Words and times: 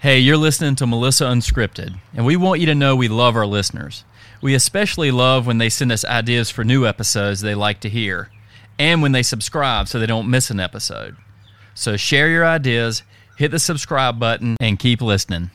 Hey, 0.00 0.20
you're 0.20 0.38
listening 0.38 0.76
to 0.76 0.86
Melissa 0.86 1.24
Unscripted, 1.24 1.94
and 2.14 2.24
we 2.24 2.34
want 2.34 2.58
you 2.58 2.64
to 2.68 2.74
know 2.74 2.96
we 2.96 3.08
love 3.08 3.36
our 3.36 3.44
listeners. 3.44 4.02
We 4.40 4.54
especially 4.54 5.10
love 5.10 5.46
when 5.46 5.58
they 5.58 5.68
send 5.68 5.92
us 5.92 6.06
ideas 6.06 6.48
for 6.48 6.64
new 6.64 6.86
episodes 6.86 7.42
they 7.42 7.54
like 7.54 7.80
to 7.80 7.90
hear, 7.90 8.30
and 8.78 9.02
when 9.02 9.12
they 9.12 9.22
subscribe 9.22 9.88
so 9.88 9.98
they 9.98 10.06
don't 10.06 10.30
miss 10.30 10.48
an 10.48 10.58
episode. 10.58 11.16
So 11.74 11.98
share 11.98 12.30
your 12.30 12.46
ideas, 12.46 13.02
hit 13.36 13.50
the 13.50 13.58
subscribe 13.58 14.18
button, 14.18 14.56
and 14.58 14.78
keep 14.78 15.02
listening. 15.02 15.50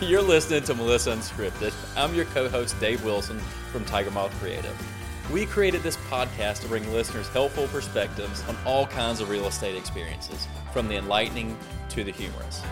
You're 0.00 0.20
listening 0.20 0.64
to 0.64 0.74
Melissa 0.74 1.12
Unscripted. 1.12 1.72
I'm 1.96 2.12
your 2.12 2.24
co 2.24 2.48
host, 2.48 2.80
Dave 2.80 3.04
Wilson 3.04 3.38
from 3.70 3.84
Tiger 3.84 4.10
Moth 4.10 4.36
Creative. 4.40 4.95
We 5.32 5.44
created 5.44 5.82
this 5.82 5.96
podcast 6.08 6.60
to 6.62 6.68
bring 6.68 6.92
listeners 6.92 7.26
helpful 7.28 7.66
perspectives 7.66 8.44
on 8.48 8.56
all 8.64 8.86
kinds 8.86 9.20
of 9.20 9.28
real 9.28 9.46
estate 9.46 9.76
experiences, 9.76 10.46
from 10.72 10.86
the 10.86 10.94
enlightening 10.94 11.58
to 11.88 12.04
the 12.04 12.12
humorous. 12.12 12.62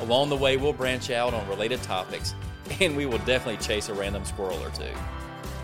Along 0.00 0.28
the 0.28 0.36
way, 0.36 0.56
we'll 0.56 0.72
branch 0.72 1.10
out 1.10 1.34
on 1.34 1.48
related 1.48 1.82
topics, 1.82 2.36
and 2.80 2.96
we 2.96 3.06
will 3.06 3.18
definitely 3.18 3.56
chase 3.56 3.88
a 3.88 3.94
random 3.94 4.24
squirrel 4.24 4.62
or 4.62 4.70
two. 4.70 4.84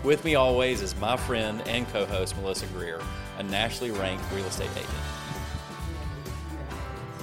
With 0.03 0.25
me 0.25 0.35
always 0.35 0.81
is 0.81 0.93
my 0.97 1.15
friend 1.15 1.61
and 1.65 1.87
co 1.87 2.05
host, 2.05 2.35
Melissa 2.35 2.65
Greer, 2.67 2.99
a 3.37 3.43
nationally 3.43 3.91
ranked 3.91 4.25
real 4.33 4.45
estate 4.45 4.69
agent. 4.75 4.89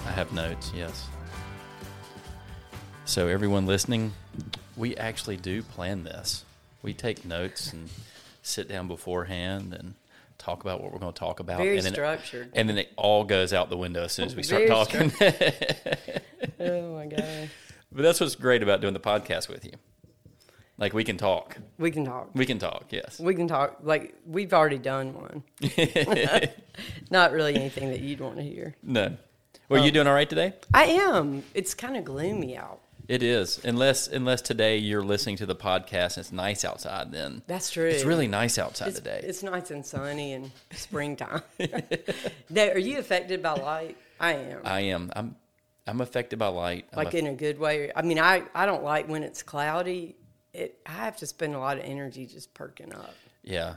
I 0.06 0.12
have 0.12 0.32
notes, 0.32 0.72
yes. 0.74 1.08
So, 3.04 3.28
everyone 3.28 3.66
listening, 3.66 4.14
we 4.78 4.96
actually 4.96 5.36
do 5.36 5.62
plan 5.62 6.04
this. 6.04 6.46
We 6.82 6.94
take 6.94 7.26
notes 7.26 7.74
and 7.74 7.90
sit 8.42 8.68
down 8.68 8.88
beforehand 8.88 9.74
and 9.74 9.94
talk 10.38 10.62
about 10.62 10.82
what 10.82 10.92
we're 10.92 10.98
going 10.98 11.12
to 11.12 11.18
talk 11.18 11.40
about. 11.40 11.58
Very 11.58 11.76
and 11.76 11.84
then, 11.84 11.92
structured. 11.92 12.50
And 12.54 12.68
then 12.68 12.78
it 12.78 12.92
all 12.96 13.24
goes 13.24 13.52
out 13.52 13.70
the 13.70 13.76
window 13.76 14.04
as 14.04 14.12
soon 14.12 14.26
as 14.26 14.34
we 14.34 14.42
start 14.42 14.66
Very 14.66 14.70
talking. 14.70 15.12
Oh 16.58 16.94
my 16.94 17.06
god. 17.06 17.50
but 17.90 18.02
that's 18.02 18.20
what's 18.20 18.34
great 18.34 18.62
about 18.62 18.80
doing 18.82 18.92
the 18.92 19.00
podcast 19.00 19.48
with 19.48 19.64
you. 19.64 19.72
Like, 20.76 20.94
we 20.94 21.04
can 21.04 21.18
talk. 21.18 21.58
We 21.78 21.90
can 21.90 22.04
talk. 22.06 22.30
We 22.34 22.46
can 22.46 22.58
talk, 22.58 22.86
yes. 22.90 23.18
We 23.18 23.34
can 23.34 23.46
talk. 23.48 23.78
Like 23.82 24.14
we've 24.26 24.52
already 24.52 24.78
done 24.78 25.14
one. 25.14 25.42
Not 27.10 27.32
really 27.32 27.54
anything 27.54 27.90
that 27.90 28.00
you'd 28.00 28.20
want 28.20 28.36
to 28.36 28.42
hear. 28.42 28.74
No. 28.82 29.16
Well, 29.68 29.80
you 29.82 29.88
um, 29.88 29.94
doing 29.94 30.06
all 30.06 30.14
right 30.14 30.28
today? 30.28 30.54
I 30.72 30.84
am. 30.84 31.44
It's 31.54 31.74
kind 31.74 31.96
of 31.96 32.04
gloomy 32.04 32.56
out. 32.56 32.79
It 33.10 33.24
is, 33.24 33.58
unless 33.64 34.06
unless 34.06 34.40
today 34.40 34.76
you're 34.76 35.02
listening 35.02 35.36
to 35.38 35.46
the 35.46 35.56
podcast 35.56 36.16
and 36.16 36.18
it's 36.18 36.30
nice 36.30 36.64
outside. 36.64 37.10
Then 37.10 37.42
That's 37.48 37.68
true. 37.72 37.88
It's 37.88 38.04
really 38.04 38.28
nice 38.28 38.56
outside 38.56 38.88
It's, 38.90 38.98
today. 38.98 39.20
it's 39.24 39.42
nice 39.42 39.72
and 39.72 39.84
sunny 39.84 40.32
and 40.34 40.52
springtime. 40.70 41.42
now, 42.50 42.68
are 42.68 42.78
you 42.78 42.98
affected 43.00 43.42
by 43.42 43.54
light? 43.54 43.96
I 44.20 44.34
am. 44.34 44.60
I 44.64 44.80
am. 44.82 45.10
I'm. 45.16 45.34
I'm 45.88 46.00
affected 46.00 46.38
by 46.38 46.46
light. 46.46 46.86
Like 46.94 47.12
a- 47.14 47.18
in 47.18 47.26
a 47.26 47.34
good 47.34 47.58
way. 47.58 47.90
I 47.96 48.02
mean, 48.02 48.20
I 48.20 48.44
I 48.54 48.64
don't 48.64 48.84
like 48.84 49.08
when 49.08 49.24
it's 49.24 49.42
cloudy. 49.42 50.14
It 50.54 50.78
I 50.86 50.92
have 50.92 51.16
to 51.16 51.26
spend 51.26 51.56
a 51.56 51.58
lot 51.58 51.78
of 51.78 51.84
energy 51.84 52.26
just 52.26 52.54
perking 52.54 52.94
up. 52.94 53.14
yeah. 53.42 53.74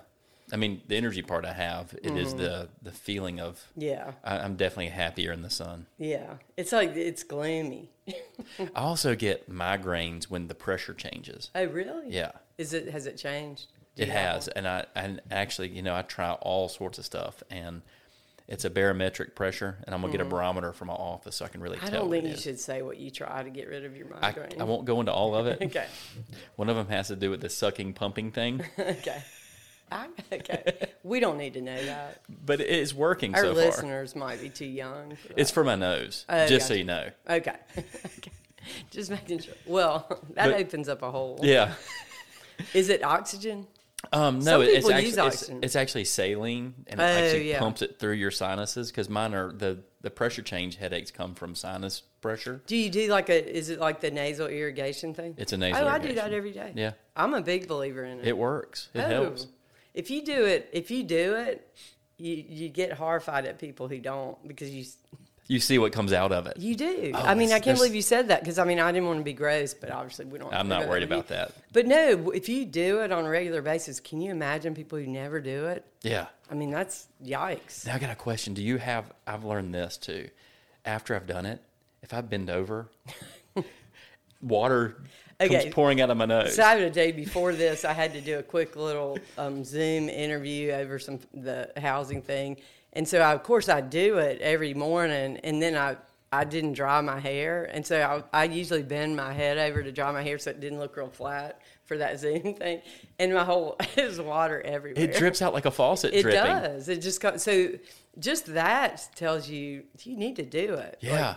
I 0.51 0.57
mean, 0.57 0.81
the 0.87 0.95
energy 0.97 1.21
part 1.21 1.45
I 1.45 1.53
have. 1.53 1.95
It 2.03 2.15
is 2.17 2.35
the 2.35 2.69
the 2.81 2.91
feeling 2.91 3.39
of. 3.39 3.65
Yeah, 3.75 4.11
I, 4.23 4.39
I'm 4.39 4.55
definitely 4.55 4.87
happier 4.89 5.31
in 5.31 5.41
the 5.41 5.49
sun. 5.49 5.85
yeah. 5.97 6.35
It's 6.57 6.71
like 6.71 6.95
it's 6.95 7.23
gloomy. 7.23 7.89
I 8.59 8.67
also 8.75 9.15
get 9.15 9.49
migraines 9.49 10.25
when 10.25 10.47
the 10.47 10.55
pressure 10.55 10.93
changes. 10.93 11.49
Oh, 11.55 11.65
really? 11.65 12.09
Yeah. 12.09 12.31
Is 12.57 12.73
it 12.73 12.89
has 12.89 13.05
it 13.07 13.17
changed? 13.17 13.67
It 13.95 14.09
has, 14.09 14.47
and 14.47 14.67
I 14.67 14.85
and 14.95 15.21
actually, 15.31 15.69
you 15.69 15.81
know, 15.83 15.95
I 15.95 16.01
try 16.01 16.31
all 16.33 16.67
sorts 16.67 16.97
of 16.97 17.05
stuff, 17.05 17.43
and 17.51 17.83
it's 18.47 18.65
a 18.65 18.69
barometric 18.69 19.35
pressure, 19.35 19.77
and 19.85 19.93
I'm 19.95 20.01
gonna 20.01 20.11
get 20.11 20.21
a 20.21 20.25
barometer 20.25 20.73
from 20.73 20.87
my 20.89 20.95
office 20.95 21.35
so 21.37 21.45
I 21.45 21.47
can 21.47 21.61
really 21.61 21.77
Mm-hmm. 21.77 21.85
I 21.87 21.89
tell. 21.91 22.01
don't 22.01 22.11
think 22.11 22.25
you 22.25 22.31
is. 22.31 22.41
should 22.41 22.59
say 22.59 22.81
what 22.81 22.97
you 22.97 23.09
try 23.11 23.41
to 23.43 23.49
get 23.51 23.67
rid 23.69 23.85
of 23.85 23.95
your 23.95 24.07
I, 24.15 24.19
migraine. 24.21 24.59
I 24.59 24.63
won't 24.65 24.85
go 24.85 24.99
into 24.99 25.13
all 25.13 25.35
of 25.35 25.45
it. 25.47 25.59
Okay. 25.61 25.85
One 26.55 26.69
of 26.69 26.75
them 26.75 26.87
has 26.87 27.07
to 27.09 27.15
do 27.15 27.29
with 27.29 27.41
the 27.41 27.49
sucking, 27.49 27.93
pumping 27.93 28.31
thing, 28.31 28.63
okay. 28.79 29.21
I, 29.93 30.07
okay. 30.35 30.87
We 31.03 31.19
don't 31.19 31.37
need 31.37 31.53
to 31.53 31.61
know 31.61 31.83
that. 31.85 32.21
but 32.45 32.59
it 32.61 32.67
is 32.69 32.93
working 32.93 33.35
Our 33.35 33.41
so 33.41 33.53
far. 33.55 33.65
listeners 33.65 34.15
might 34.15 34.41
be 34.41 34.49
too 34.49 34.65
young. 34.65 35.17
It's 35.37 35.51
for 35.51 35.63
my 35.63 35.75
nose, 35.75 36.25
Oh, 36.29 36.47
just 36.47 36.67
so 36.67 36.73
you 36.73 36.83
know. 36.85 37.09
okay. 37.29 37.55
okay. 37.77 38.31
Just 38.91 39.09
making 39.11 39.39
sure. 39.39 39.53
Well, 39.65 40.07
that 40.35 40.51
But- 40.51 40.59
opens 40.59 40.87
up 40.89 41.01
a 41.01 41.11
hole. 41.11 41.39
Yeah. 41.41 41.73
Is 42.73 42.89
it 42.89 43.03
oxygen? 43.03 43.67
Um, 44.11 44.39
no, 44.39 44.59
it's 44.61 44.87
actually 44.89 45.09
it's, 45.27 45.49
it's 45.49 45.75
actually 45.77 46.03
saline, 46.03 46.73
and 46.87 46.99
it 46.99 47.03
Oh, 47.03 47.07
actually 47.07 47.49
yeah. 47.49 47.59
pumps 47.59 47.81
it 47.81 47.99
through 47.99 48.13
your 48.15 48.31
sinuses. 48.31 48.91
Because 48.91 49.09
mine 49.09 49.33
are 49.33 49.51
the 49.53 49.79
the 50.01 50.11
pressure 50.11 50.41
change 50.41 50.75
headaches 50.75 51.09
come 51.09 51.33
from 51.35 51.55
sinus 51.55 52.01
pressure. 52.21 52.61
Do 52.67 52.75
you 52.75 52.89
do 52.89 53.07
like 53.07 53.29
a? 53.29 53.57
Is 53.57 53.69
it 53.69 53.79
like 53.79 54.01
the 54.01 54.11
nasal 54.11 54.47
irrigation 54.47 55.13
thing? 55.13 55.35
It's 55.37 55.53
a 55.53 55.57
nasal 55.57 55.85
Oh, 55.85 55.87
I 55.87 55.99
do 55.99 56.13
that 56.15 56.33
every 56.33 56.51
day. 56.51 56.73
Yeah, 56.75 56.91
I'm 57.15 57.33
a 57.33 57.41
big 57.41 57.67
believer 57.69 58.03
in 58.03 58.19
it. 58.19 58.27
it 58.27 58.37
works. 58.37 58.89
It 58.93 58.99
Oh. 58.99 59.07
helps. 59.07 59.47
If 59.93 60.09
you 60.09 60.23
do 60.23 60.45
it, 60.45 60.69
if 60.73 60.89
you 60.91 61.03
do 61.03 61.35
it, 61.35 61.67
you 62.17 62.43
you 62.47 62.69
get 62.69 62.93
horrified 62.93 63.45
at 63.45 63.59
people 63.59 63.87
who 63.87 63.99
don't 63.99 64.37
because 64.47 64.69
you 64.69 64.85
You 65.47 65.59
see 65.59 65.77
what 65.77 65.91
comes 65.91 66.13
out 66.13 66.31
of 66.31 66.47
it. 66.47 66.57
you 66.57 66.75
do. 66.75 67.11
Oh, 67.13 67.19
I 67.21 67.35
mean, 67.35 67.51
I 67.51 67.59
can't 67.59 67.77
believe 67.77 67.93
you 67.93 68.01
said 68.01 68.29
that 68.29 68.39
because 68.39 68.57
I 68.59 68.63
mean 68.63 68.79
I 68.79 68.91
didn't 68.91 69.07
want 69.07 69.19
to 69.19 69.23
be 69.23 69.33
gross, 69.33 69.73
but 69.73 69.91
obviously 69.91 70.25
we 70.25 70.39
don't. 70.39 70.53
I'm 70.53 70.67
not 70.67 70.87
worried 70.87 71.03
about 71.03 71.27
that. 71.27 71.51
But 71.73 71.85
no, 71.85 72.31
if 72.31 72.47
you 72.49 72.65
do 72.65 73.01
it 73.01 73.11
on 73.11 73.25
a 73.25 73.29
regular 73.29 73.61
basis, 73.61 73.99
can 73.99 74.21
you 74.21 74.31
imagine 74.31 74.73
people 74.73 74.97
who 74.99 75.05
never 75.07 75.39
do 75.41 75.65
it? 75.67 75.85
Yeah. 76.01 76.27
I 76.49 76.55
mean, 76.55 76.71
that's 76.71 77.07
yikes. 77.23 77.85
Now 77.85 77.95
I 77.95 77.99
got 77.99 78.11
a 78.11 78.15
question. 78.15 78.53
Do 78.53 78.61
you 78.63 78.77
have? 78.77 79.11
I've 79.27 79.43
learned 79.43 79.73
this 79.73 79.97
too. 79.97 80.29
After 80.85 81.15
I've 81.15 81.27
done 81.27 81.45
it, 81.45 81.61
if 82.01 82.13
I 82.13 82.21
bend 82.21 82.49
over, 82.49 82.89
water 84.41 84.97
Okay. 85.41 85.63
comes 85.63 85.73
pouring 85.73 86.01
out 86.01 86.09
of 86.09 86.17
my 86.17 86.25
nose. 86.25 86.55
So 86.55 86.63
I 86.63 86.69
had 86.75 86.81
a 86.81 86.89
day 86.89 87.11
before 87.11 87.53
this. 87.53 87.83
I 87.85 87.93
had 87.93 88.13
to 88.13 88.21
do 88.21 88.39
a 88.39 88.43
quick 88.43 88.75
little 88.75 89.17
um, 89.37 89.63
Zoom 89.63 90.09
interview 90.09 90.71
over 90.71 90.99
some 90.99 91.19
the 91.33 91.71
housing 91.77 92.21
thing, 92.21 92.57
and 92.93 93.07
so 93.07 93.19
I, 93.19 93.33
of 93.33 93.43
course 93.43 93.69
I 93.69 93.81
do 93.81 94.17
it 94.19 94.41
every 94.41 94.73
morning, 94.73 95.37
and 95.43 95.61
then 95.61 95.75
I 95.75 95.97
I 96.31 96.45
didn't 96.45 96.73
dry 96.73 96.99
my 97.01 97.19
hair, 97.19 97.65
and 97.71 97.85
so 97.85 98.23
I, 98.33 98.41
I 98.41 98.43
usually 98.45 98.81
bend 98.83 99.15
my 99.15 99.33
head 99.33 99.57
over 99.59 99.83
to 99.83 99.91
dry 99.91 100.11
my 100.11 100.23
hair 100.23 100.39
so 100.39 100.49
it 100.49 100.59
didn't 100.59 100.79
look 100.79 100.97
real 100.97 101.09
flat 101.09 101.61
for 101.85 101.97
that 101.97 102.19
Zoom 102.21 102.55
thing, 102.55 102.81
and 103.19 103.33
my 103.33 103.43
whole 103.43 103.75
is 103.97 104.19
water 104.19 104.61
everywhere. 104.61 105.03
it 105.03 105.15
drips 105.15 105.41
out 105.41 105.53
like 105.53 105.65
a 105.65 105.71
faucet 105.71 106.13
It 106.13 106.23
dripping. 106.23 106.41
does. 106.43 106.89
It 106.89 107.01
just 107.01 107.21
comes, 107.21 107.43
so 107.43 107.69
just 108.19 108.47
that 108.53 109.09
tells 109.15 109.49
you 109.49 109.83
you 110.03 110.15
need 110.17 110.35
to 110.37 110.43
do 110.45 110.73
it. 110.75 110.97
Yeah. 111.01 111.35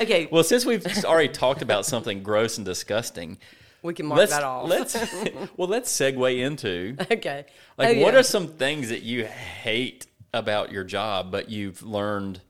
Okay, 0.00 0.28
Well, 0.30 0.42
since 0.44 0.64
we've 0.66 0.84
already 1.04 1.28
talked 1.28 1.62
about 1.62 1.86
something 1.86 2.22
gross 2.22 2.56
and 2.58 2.64
disgusting, 2.64 3.38
we 3.82 3.94
can 3.94 4.06
mark 4.06 4.18
let's 4.18 4.32
that 4.32 4.42
off. 4.42 4.68
let's 4.68 4.94
well 5.56 5.68
let's 5.68 5.90
segue 5.96 6.38
into 6.38 6.96
okay. 7.12 7.44
like 7.76 7.96
Oh, 7.96 8.00
what 8.02 8.12
yeah. 8.14 8.20
are 8.20 8.22
some 8.24 8.48
things 8.48 8.88
that 8.88 9.02
you 9.02 9.24
hate 9.24 10.06
about 10.34 10.72
your 10.72 10.84
job, 10.84 11.30
but 11.30 11.48
you've 11.48 11.82
learned 11.82 12.40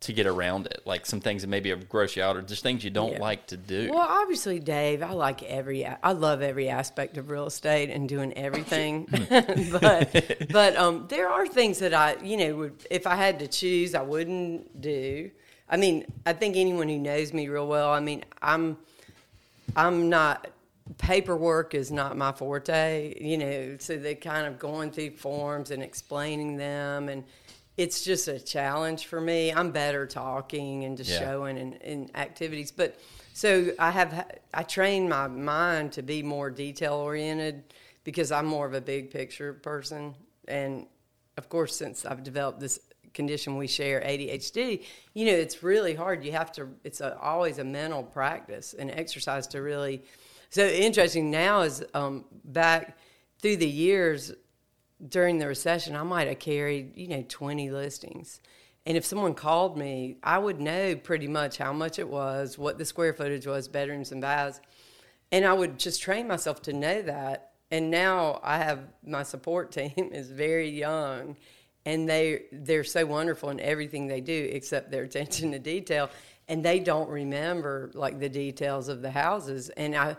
to 0.00 0.12
get 0.12 0.26
around 0.26 0.66
it? 0.66 0.82
Like 0.84 1.06
some 1.06 1.20
things 1.20 1.40
that 1.42 1.48
maybe 1.48 1.70
have 1.70 1.88
gross 1.88 2.14
you 2.14 2.22
out, 2.22 2.36
or 2.36 2.42
just 2.42 2.62
things 2.62 2.84
you 2.84 2.90
don't 2.90 3.12
Yeah. 3.14 3.20
like 3.20 3.46
to 3.48 3.56
do. 3.56 3.88
Well, 3.90 4.06
obviously, 4.06 4.60
Dave, 4.60 5.02
I 5.02 5.12
like 5.12 5.42
every, 5.42 5.86
I 5.86 6.12
love 6.12 6.42
every 6.42 6.68
aspect 6.68 7.16
of 7.16 7.30
real 7.30 7.46
estate 7.46 7.88
and 7.88 8.06
doing 8.06 8.34
everything. 8.34 9.06
but, 9.80 10.36
but 10.50 10.76
um, 10.76 11.06
there 11.08 11.30
are 11.30 11.46
things 11.46 11.78
that 11.78 11.94
I, 11.94 12.16
you 12.22 12.36
know, 12.36 12.54
would 12.56 12.84
if 12.90 13.06
I 13.06 13.16
had 13.16 13.38
to 13.38 13.48
choose, 13.48 13.94
I 13.94 14.02
wouldn't 14.02 14.78
do. 14.82 15.30
I 15.74 15.76
mean, 15.76 16.06
I 16.24 16.34
think 16.34 16.56
anyone 16.56 16.88
who 16.88 17.00
knows 17.00 17.32
me 17.32 17.48
real 17.48 17.66
well, 17.66 17.90
I 17.92 17.98
mean, 17.98 18.24
I'm, 18.40 18.76
I'm 19.74 20.08
not. 20.08 20.48
Paperwork 20.98 21.74
is 21.74 21.90
not 21.90 22.16
my 22.16 22.30
forte, 22.30 23.12
you 23.20 23.36
know. 23.36 23.76
So 23.80 23.96
they 23.96 24.14
kind 24.14 24.46
of 24.46 24.60
going 24.60 24.92
through 24.92 25.16
forms 25.16 25.72
and 25.72 25.82
explaining 25.82 26.58
them, 26.58 27.08
and 27.08 27.24
it's 27.76 28.04
just 28.04 28.28
a 28.28 28.38
challenge 28.38 29.06
for 29.06 29.20
me. 29.20 29.52
I'm 29.52 29.72
better 29.72 30.06
talking 30.06 30.84
and 30.84 30.96
just 30.96 31.10
Yeah. 31.10 31.18
showing 31.18 31.58
and, 31.58 31.82
and 31.82 32.16
activities, 32.16 32.70
but 32.70 32.96
so 33.32 33.72
I 33.76 33.90
have 33.90 34.26
I 34.52 34.62
train 34.62 35.08
my 35.08 35.26
mind 35.26 35.90
to 35.94 36.02
be 36.02 36.22
more 36.22 36.50
detail 36.50 36.94
oriented 36.94 37.64
because 38.04 38.30
I'm 38.30 38.46
more 38.46 38.64
of 38.64 38.74
a 38.74 38.80
big 38.80 39.10
picture 39.10 39.52
person, 39.52 40.14
and 40.46 40.86
of 41.36 41.48
course, 41.48 41.74
since 41.74 42.04
I've 42.04 42.22
developed 42.22 42.60
this 42.60 42.78
condition 43.14 43.56
we 43.56 43.66
share, 43.66 44.00
ADHD, 44.00 44.84
you 45.14 45.26
know, 45.26 45.32
it's 45.32 45.62
really 45.62 45.94
hard. 45.94 46.24
You 46.24 46.32
have 46.32 46.52
to. 46.52 46.68
It's 46.84 47.00
a, 47.00 47.18
always 47.18 47.58
a 47.58 47.64
mental 47.64 48.02
practice 48.02 48.74
and 48.74 48.90
exercise 48.90 49.46
to 49.48 49.62
really. 49.62 50.02
So 50.50 50.66
interesting 50.66 51.30
now 51.30 51.62
is 51.62 51.84
um, 51.94 52.26
back 52.44 52.98
through 53.40 53.56
the 53.56 53.68
years 53.68 54.32
during 55.08 55.38
the 55.38 55.46
recession, 55.46 55.96
I 55.96 56.02
might 56.02 56.28
have 56.28 56.38
carried, 56.38 56.96
you 56.96 57.08
know, 57.08 57.24
20 57.28 57.70
listings. 57.70 58.40
And 58.86 58.96
if 58.96 59.04
someone 59.04 59.34
called 59.34 59.78
me, 59.78 60.18
I 60.22 60.38
would 60.38 60.60
know 60.60 60.94
pretty 60.96 61.28
much 61.28 61.58
how 61.58 61.72
much 61.72 61.98
it 61.98 62.08
was, 62.08 62.58
what 62.58 62.78
the 62.78 62.84
square 62.84 63.14
footage 63.14 63.46
was, 63.46 63.66
bedrooms 63.66 64.12
and 64.12 64.20
baths. 64.20 64.60
And 65.32 65.44
I 65.44 65.52
would 65.52 65.78
just 65.78 66.02
train 66.02 66.28
myself 66.28 66.62
to 66.62 66.72
know 66.72 67.02
that. 67.02 67.52
and 67.70 67.90
now 67.90 68.40
I 68.42 68.58
have 68.58 68.80
my 69.04 69.22
support 69.22 69.72
team 69.78 70.10
is 70.12 70.30
very 70.30 70.68
young, 70.68 71.36
and 71.86 72.08
they 72.08 72.44
they're 72.52 72.84
so 72.84 73.04
wonderful 73.06 73.50
in 73.50 73.60
everything 73.60 74.06
they 74.06 74.20
do 74.20 74.48
except 74.52 74.90
their 74.90 75.02
attention 75.10 75.52
to 75.52 75.58
detail, 75.58 76.10
and 76.48 76.64
they 76.64 76.78
don't 76.80 77.08
remember 77.08 77.90
like 77.94 78.18
the 78.20 78.28
details 78.28 78.88
of 78.88 79.02
the 79.02 79.10
houses, 79.10 79.68
and 79.70 79.94
I. 79.96 80.16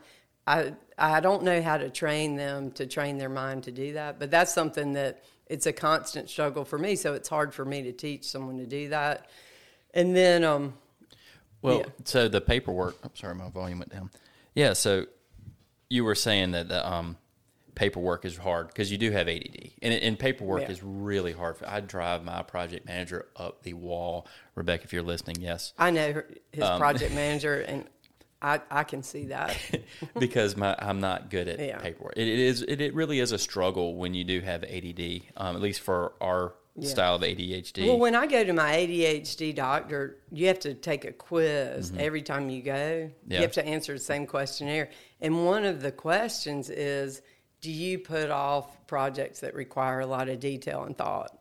I 0.47 0.73
I 0.95 1.21
don't 1.21 1.41
know 1.41 1.59
how 1.59 1.75
to 1.77 1.89
train 1.89 2.35
them 2.35 2.69
to 2.73 2.85
train 2.85 3.17
their 3.17 3.29
mind 3.29 3.63
to 3.63 3.71
do 3.71 3.93
that, 3.93 4.19
but 4.19 4.29
that's 4.29 4.53
something 4.53 4.93
that 4.93 5.23
it's 5.47 5.65
a 5.65 5.73
constant 5.73 6.29
struggle 6.29 6.63
for 6.63 6.77
me. 6.77 6.95
So 6.95 7.15
it's 7.15 7.27
hard 7.27 7.51
for 7.51 7.65
me 7.65 7.81
to 7.81 7.91
teach 7.91 8.25
someone 8.25 8.57
to 8.59 8.67
do 8.67 8.89
that. 8.89 9.27
And 9.95 10.15
then, 10.15 10.43
um, 10.43 10.75
Well, 11.63 11.79
Yeah. 11.79 11.85
so 12.03 12.27
the 12.27 12.41
paperwork. 12.41 12.95
I'm 13.03 13.15
sorry, 13.15 13.33
my 13.33 13.49
volume 13.49 13.79
went 13.79 13.91
down. 13.91 14.11
Yeah, 14.53 14.73
so 14.73 15.07
you 15.89 16.03
were 16.03 16.13
saying 16.13 16.51
that 16.51 16.67
the 16.67 16.87
um, 16.93 17.17
paperwork 17.75 18.25
is 18.25 18.37
hard 18.37 18.67
because 18.67 18.91
you 18.91 18.97
do 18.97 19.11
have 19.11 19.27
ADD, 19.27 19.71
and, 19.81 19.93
and 19.93 20.17
paperwork 20.17 20.61
Yeah. 20.63 20.71
is 20.71 20.81
really 20.83 21.33
hard. 21.33 21.57
I 21.65 21.81
drive 21.81 22.23
my 22.23 22.41
project 22.41 22.85
manager 22.85 23.27
up 23.35 23.63
the 23.63 23.73
wall. 23.73 24.27
Rebecca, 24.55 24.85
if 24.85 24.93
you're 24.93 25.03
listening, 25.03 25.37
yes, 25.41 25.73
I 25.77 25.91
know 25.91 26.23
his 26.51 26.63
Um, 26.63 26.79
project 26.79 27.13
manager, 27.13 27.59
and 27.61 27.85
I 28.41 28.61
I 28.71 28.83
can 28.83 29.03
see 29.03 29.25
that. 29.25 29.55
because 30.19 30.55
my 30.55 30.75
I'm 30.79 30.99
not 30.99 31.29
good 31.29 31.47
at 31.47 31.59
Yeah. 31.59 31.77
paperwork. 31.79 32.13
It, 32.17 32.27
it 32.27 32.39
is 32.39 32.61
it, 32.61 32.81
it 32.81 32.93
really 32.93 33.19
is 33.19 33.31
a 33.31 33.37
struggle 33.37 33.95
when 33.95 34.13
you 34.13 34.23
do 34.23 34.39
have 34.41 34.63
ADD. 34.63 35.21
Um, 35.37 35.55
at 35.55 35.61
least 35.61 35.81
for 35.81 36.13
our 36.21 36.53
Yeah. 36.77 36.89
style 36.89 37.15
of 37.15 37.21
ADHD. 37.23 37.87
Well, 37.87 37.97
when 37.99 38.15
I 38.15 38.27
go 38.27 38.43
to 38.43 38.51
my 38.53 38.73
ADHD 38.75 39.53
doctor, 39.55 40.17
you 40.31 40.47
have 40.47 40.59
to 40.59 40.73
take 40.73 41.05
a 41.05 41.11
quiz 41.13 41.91
Mm-hmm. 41.91 41.99
every 42.01 42.21
time 42.21 42.49
you 42.49 42.61
go. 42.61 43.09
Yeah. 43.27 43.37
You 43.37 43.41
have 43.43 43.53
to 43.53 43.65
answer 43.65 43.93
the 43.93 43.99
same 43.99 44.25
questionnaire. 44.27 44.89
And 45.21 45.45
one 45.45 45.63
of 45.65 45.81
the 45.81 45.91
questions 45.93 46.69
is 46.69 47.21
Do 47.61 47.71
you 47.71 47.99
put 47.99 48.29
off 48.29 48.85
projects 48.87 49.39
that 49.39 49.55
require 49.55 50.01
a 50.01 50.05
lot 50.05 50.29
of 50.29 50.39
detail 50.39 50.83
and 50.83 50.97
thought? 50.97 51.37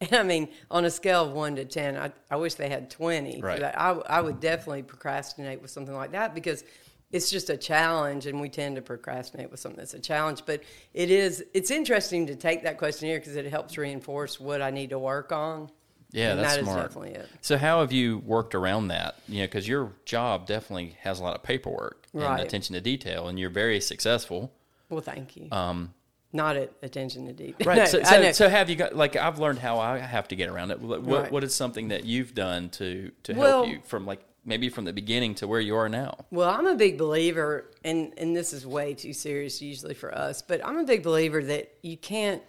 and 0.00 0.12
I 0.12 0.22
mean, 0.22 0.48
on 0.70 0.84
a 0.84 0.90
scale 0.90 1.24
of 1.24 1.32
one 1.32 1.56
to 1.56 1.64
10, 1.64 1.96
I, 1.96 2.12
I 2.30 2.36
wish 2.36 2.54
they 2.54 2.68
had 2.68 2.90
20. 2.90 3.40
Right. 3.40 3.62
I, 3.62 3.90
I 4.06 4.20
would 4.20 4.40
definitely 4.40 4.82
procrastinate 4.82 5.62
with 5.62 5.70
something 5.70 5.94
like 5.94 6.12
that 6.12 6.34
because 6.34 6.64
it's 7.12 7.30
just 7.30 7.48
a 7.48 7.56
challenge 7.56 8.26
and 8.26 8.40
we 8.40 8.48
tend 8.48 8.76
to 8.76 8.82
procrastinate 8.82 9.50
with 9.50 9.60
something 9.60 9.78
that's 9.78 9.94
a 9.94 10.00
challenge 10.00 10.42
but 10.46 10.62
it 10.94 11.12
is 11.12 11.44
it's 11.54 11.70
interesting 11.70 12.26
to 12.26 12.34
take 12.34 12.64
that 12.64 12.76
questionnaire 12.76 13.20
because 13.20 13.36
it 13.36 13.46
helps 13.46 13.78
reinforce 13.78 14.40
what 14.40 14.60
i 14.60 14.68
need 14.68 14.90
to 14.90 14.98
work 14.98 15.30
on 15.30 15.70
yeah, 16.14 16.30
and 16.30 16.40
that's 16.40 16.54
that 16.54 16.60
is 16.60 16.66
smart. 16.66 16.82
definitely 16.82 17.10
it. 17.10 17.28
So 17.40 17.58
how 17.58 17.80
have 17.80 17.90
you 17.90 18.18
worked 18.18 18.54
around 18.54 18.88
that? 18.88 19.18
You 19.26 19.40
know, 19.40 19.46
because 19.46 19.66
your 19.66 19.94
job 20.04 20.46
definitely 20.46 20.96
has 21.00 21.18
a 21.18 21.24
lot 21.24 21.34
of 21.34 21.42
paperwork 21.42 22.06
and 22.14 22.40
attention 22.40 22.74
to 22.74 22.80
detail, 22.80 23.26
and 23.26 23.36
you're 23.36 23.50
very 23.50 23.80
successful. 23.80 24.52
Well, 24.94 25.02
thank 25.02 25.36
you. 25.36 25.48
Um, 25.52 25.92
Not 26.32 26.56
at 26.56 26.72
attention 26.82 27.26
to 27.26 27.32
detail. 27.32 27.66
right. 27.66 27.78
No, 27.78 27.84
so, 27.84 28.02
so, 28.02 28.32
so 28.32 28.48
have 28.48 28.70
you 28.70 28.76
got 28.76 28.94
like 28.96 29.16
I've 29.16 29.38
learned 29.38 29.58
how 29.58 29.78
I 29.78 29.98
have 29.98 30.28
to 30.28 30.36
get 30.36 30.48
around 30.48 30.70
it. 30.70 30.80
What, 30.80 31.02
what, 31.02 31.22
Right. 31.22 31.32
what 31.32 31.44
is 31.44 31.54
something 31.54 31.88
that 31.88 32.04
you've 32.04 32.34
done 32.34 32.70
to 32.70 33.10
to 33.24 33.34
help 33.34 33.44
Well- 33.44 33.66
you 33.66 33.80
from 33.84 34.06
like 34.06 34.20
maybe 34.46 34.68
from 34.68 34.84
the 34.84 34.92
beginning 34.92 35.34
to 35.36 35.48
where 35.48 35.60
you 35.60 35.74
are 35.76 35.88
now? 35.88 36.26
Well, 36.30 36.50
I'm 36.50 36.66
a 36.66 36.74
big 36.76 36.98
believer, 36.98 37.70
and 37.84 38.12
and 38.18 38.36
this 38.36 38.52
is 38.52 38.66
way 38.66 38.94
too 38.94 39.12
serious 39.12 39.60
usually 39.62 39.94
for 39.94 40.14
us, 40.16 40.42
but 40.42 40.64
I'm 40.64 40.78
a 40.78 40.84
big 40.84 41.02
believer 41.02 41.42
that 41.44 41.72
you 41.82 41.96
can't 41.96 42.42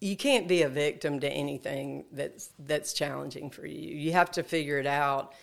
you 0.00 0.16
can't 0.16 0.48
be 0.48 0.62
a 0.62 0.68
victim 0.68 1.20
to 1.20 1.28
anything 1.28 2.04
that's 2.12 2.50
that's 2.58 2.92
challenging 2.94 3.50
for 3.50 3.66
you. 3.66 3.94
You 3.96 4.12
have 4.12 4.30
to 4.32 4.42
figure 4.42 4.78
it 4.78 4.86
out. 4.86 5.34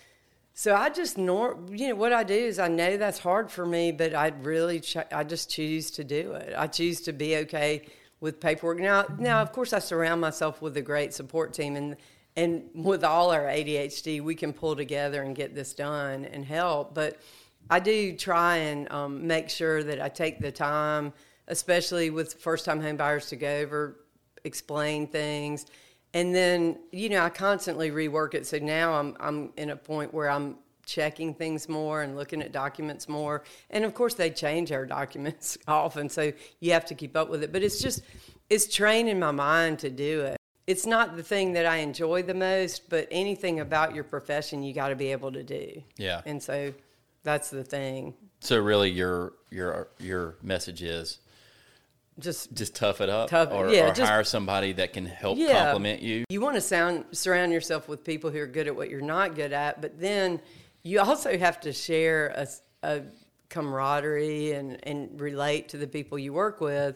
So 0.60 0.74
I 0.74 0.90
just 0.90 1.20
nor 1.20 1.60
you 1.70 1.90
know 1.90 1.94
what 1.94 2.12
I 2.12 2.24
do 2.24 2.34
is 2.34 2.58
I 2.58 2.68
know 2.68 2.98
that's 2.98 3.20
hard 3.20 3.52
for 3.52 3.64
me, 3.64 3.92
but 3.92 4.16
I 4.16 4.30
really 4.42 4.80
ch- 4.80 4.98
I 5.12 5.24
just 5.24 5.52
choose 5.52 5.92
to 5.92 6.04
do 6.04 6.32
it. 6.32 6.56
I 6.58 6.66
choose 6.66 7.00
to 7.02 7.14
be 7.14 7.36
okay 7.38 7.86
with 8.22 8.40
paperwork. 8.40 8.80
Now 8.80 9.06
now 9.20 9.40
of 9.44 9.52
course 9.52 9.72
I 9.72 9.78
surround 9.78 10.20
myself 10.20 10.60
with 10.60 10.76
a 10.76 10.82
great 10.82 11.14
support 11.14 11.54
team 11.54 11.76
and 11.76 11.96
and 12.36 12.64
with 12.74 13.04
all 13.04 13.30
our 13.30 13.44
ADHD 13.44 14.20
we 14.20 14.34
can 14.34 14.52
pull 14.52 14.76
together 14.76 15.22
and 15.22 15.36
get 15.36 15.54
this 15.54 15.76
done 15.76 16.26
and 16.26 16.44
help. 16.44 16.96
But 16.96 17.20
I 17.70 17.80
do 17.80 18.18
try 18.18 18.58
and 18.58 18.92
um, 18.92 19.28
make 19.28 19.52
sure 19.52 19.84
that 19.84 20.02
I 20.02 20.10
take 20.10 20.40
the 20.40 20.52
time, 20.52 21.14
especially 21.48 22.10
with 22.10 22.34
first 22.34 22.66
time 22.66 22.82
home 22.82 22.98
buyers, 22.98 23.28
to 23.28 23.36
go 23.36 23.58
over 23.58 23.98
explain 24.44 25.06
things 25.06 25.68
and 26.14 26.34
then 26.34 26.78
you 26.92 27.10
know 27.10 27.24
i 27.24 27.30
constantly 27.30 27.92
rework 27.92 28.34
it. 28.34 28.46
So 28.46 28.58
now 28.58 28.94
i'm 28.94 29.16
i'm 29.20 29.52
in 29.58 29.70
a 29.70 29.76
point 29.76 30.14
where 30.14 30.30
i'm 30.30 30.58
checking 30.86 31.34
things 31.34 31.68
more 31.68 32.02
and 32.02 32.16
looking 32.16 32.42
at 32.42 32.54
documents 32.54 33.10
more. 33.10 33.44
And 33.70 33.84
of 33.84 33.94
course 33.94 34.14
they 34.14 34.30
change 34.30 34.72
our 34.72 34.86
documents 35.00 35.58
often 35.68 36.10
so 36.10 36.32
you 36.60 36.72
have 36.72 36.86
to 36.86 36.96
keep 36.96 37.16
up 37.16 37.30
with 37.30 37.44
it. 37.44 37.52
But 37.52 37.64
it's 37.64 37.80
just 37.82 38.02
it's 38.50 38.74
training 38.74 39.20
my 39.20 39.32
mind 39.32 39.80
to 39.80 39.90
do 39.90 40.22
it. 40.22 40.38
It's 40.66 40.86
not 40.86 41.16
the 41.16 41.24
thing 41.24 41.54
that 41.54 41.66
i 41.66 41.78
enjoy 41.78 42.24
the 42.24 42.34
most 42.34 42.90
but 42.90 43.08
anything 43.12 43.60
about 43.60 43.96
your 43.96 44.04
profession 44.04 44.64
you 44.64 44.74
got 44.74 44.90
to 44.90 44.96
be 44.96 45.12
able 45.12 45.32
to 45.32 45.44
do. 45.44 45.84
Yeah. 45.98 46.22
and 46.26 46.42
so 46.42 46.74
that's 47.24 47.50
the 47.50 47.64
thing. 47.64 48.14
So 48.40 48.58
really, 48.60 48.90
your 48.90 49.34
your 49.50 49.90
your 50.00 50.38
message 50.42 50.82
is 50.82 51.20
just 52.20 52.54
just 52.54 52.76
tough 52.76 53.02
it 53.02 53.10
up, 53.10 53.30
Tough- 53.30 53.52
or, 53.52 53.70
yeah, 53.70 53.90
or 53.90 53.94
just- 53.94 54.10
hire 54.10 54.24
somebody 54.24 54.74
that 54.74 54.94
can 54.94 55.06
help 55.06 55.38
Yeah. 55.38 55.66
compliment 55.66 56.02
you. 56.02 56.26
You 56.30 56.42
want 56.42 56.56
to 56.56 56.62
sound 56.62 57.06
surround 57.12 57.52
yourself 57.52 57.88
with 57.88 58.04
people 58.04 58.30
who 58.32 58.40
are 58.40 58.48
good 58.48 58.68
at 58.68 58.76
what 58.76 58.90
you're 58.90 59.02
not 59.02 59.36
good 59.36 59.54
at, 59.54 59.82
but 59.82 60.00
then 60.00 60.42
you 60.84 61.00
also 61.00 61.38
have 61.38 61.60
to 61.62 61.74
share 61.74 62.28
a, 62.36 62.48
a 62.88 63.02
camaraderie 63.50 64.52
and, 64.54 64.78
and 64.84 65.20
relate 65.20 65.70
to 65.70 65.78
the 65.78 65.88
people 65.88 66.18
you 66.20 66.34
work 66.34 66.62
with. 66.62 66.96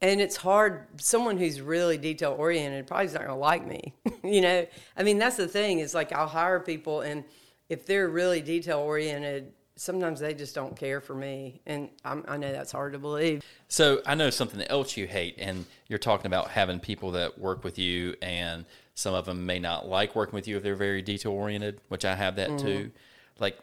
And 0.00 0.20
it's 0.20 0.36
hard. 0.36 0.86
Someone 1.00 1.36
who's 1.38 1.60
really 1.60 1.96
detail 1.96 2.34
oriented 2.36 2.88
probably 2.88 3.06
is 3.06 3.12
not 3.12 3.20
going 3.20 3.30
to 3.30 3.36
like 3.36 3.64
me. 3.66 3.94
you 4.24 4.40
know, 4.40 4.66
I 4.96 5.02
mean, 5.04 5.18
that's 5.18 5.36
the 5.36 5.46
thing. 5.46 5.78
Is 5.78 5.94
like 5.94 6.12
I'll 6.12 6.26
hire 6.26 6.58
people, 6.58 7.02
and 7.02 7.22
if 7.68 7.86
they're 7.86 8.08
really 8.08 8.40
detail 8.40 8.80
oriented, 8.80 9.52
sometimes 9.76 10.20
they 10.20 10.34
just 10.34 10.54
don't 10.54 10.76
care 10.76 11.00
for 11.00 11.14
me, 11.14 11.60
and 11.66 11.88
I'm, 12.04 12.24
I 12.28 12.36
know 12.36 12.52
that's 12.52 12.72
hard 12.72 12.92
to 12.92 12.98
believe. 12.98 13.42
So 13.68 14.02
I 14.06 14.14
know 14.14 14.30
something 14.30 14.60
else 14.62 14.96
you 14.96 15.06
hate, 15.06 15.36
and 15.38 15.64
you're 15.88 15.98
talking 15.98 16.26
about 16.26 16.48
having 16.50 16.78
people 16.80 17.12
that 17.12 17.38
work 17.38 17.64
with 17.64 17.78
you, 17.78 18.14
and 18.22 18.64
some 18.94 19.14
of 19.14 19.24
them 19.24 19.46
may 19.46 19.58
not 19.58 19.86
like 19.88 20.14
working 20.14 20.34
with 20.34 20.46
you 20.46 20.56
if 20.56 20.62
they're 20.62 20.74
very 20.76 21.02
detail 21.02 21.32
oriented, 21.32 21.80
which 21.88 22.04
I 22.04 22.14
have 22.14 22.36
that 22.36 22.50
Mm-hmm. 22.50 22.66
too. 22.66 22.90
Like, 23.38 23.58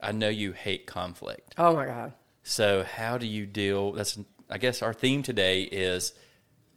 I 0.00 0.12
know 0.12 0.28
you 0.28 0.52
hate 0.52 0.86
conflict. 0.86 1.54
Oh 1.58 1.74
my 1.74 1.86
god. 1.86 2.12
So 2.42 2.82
how 2.84 3.18
do 3.18 3.26
you 3.26 3.44
deal? 3.46 3.92
That's 3.92 4.18
I 4.48 4.58
guess 4.58 4.80
our 4.82 4.94
theme 4.94 5.22
today 5.22 5.62
is 5.62 6.12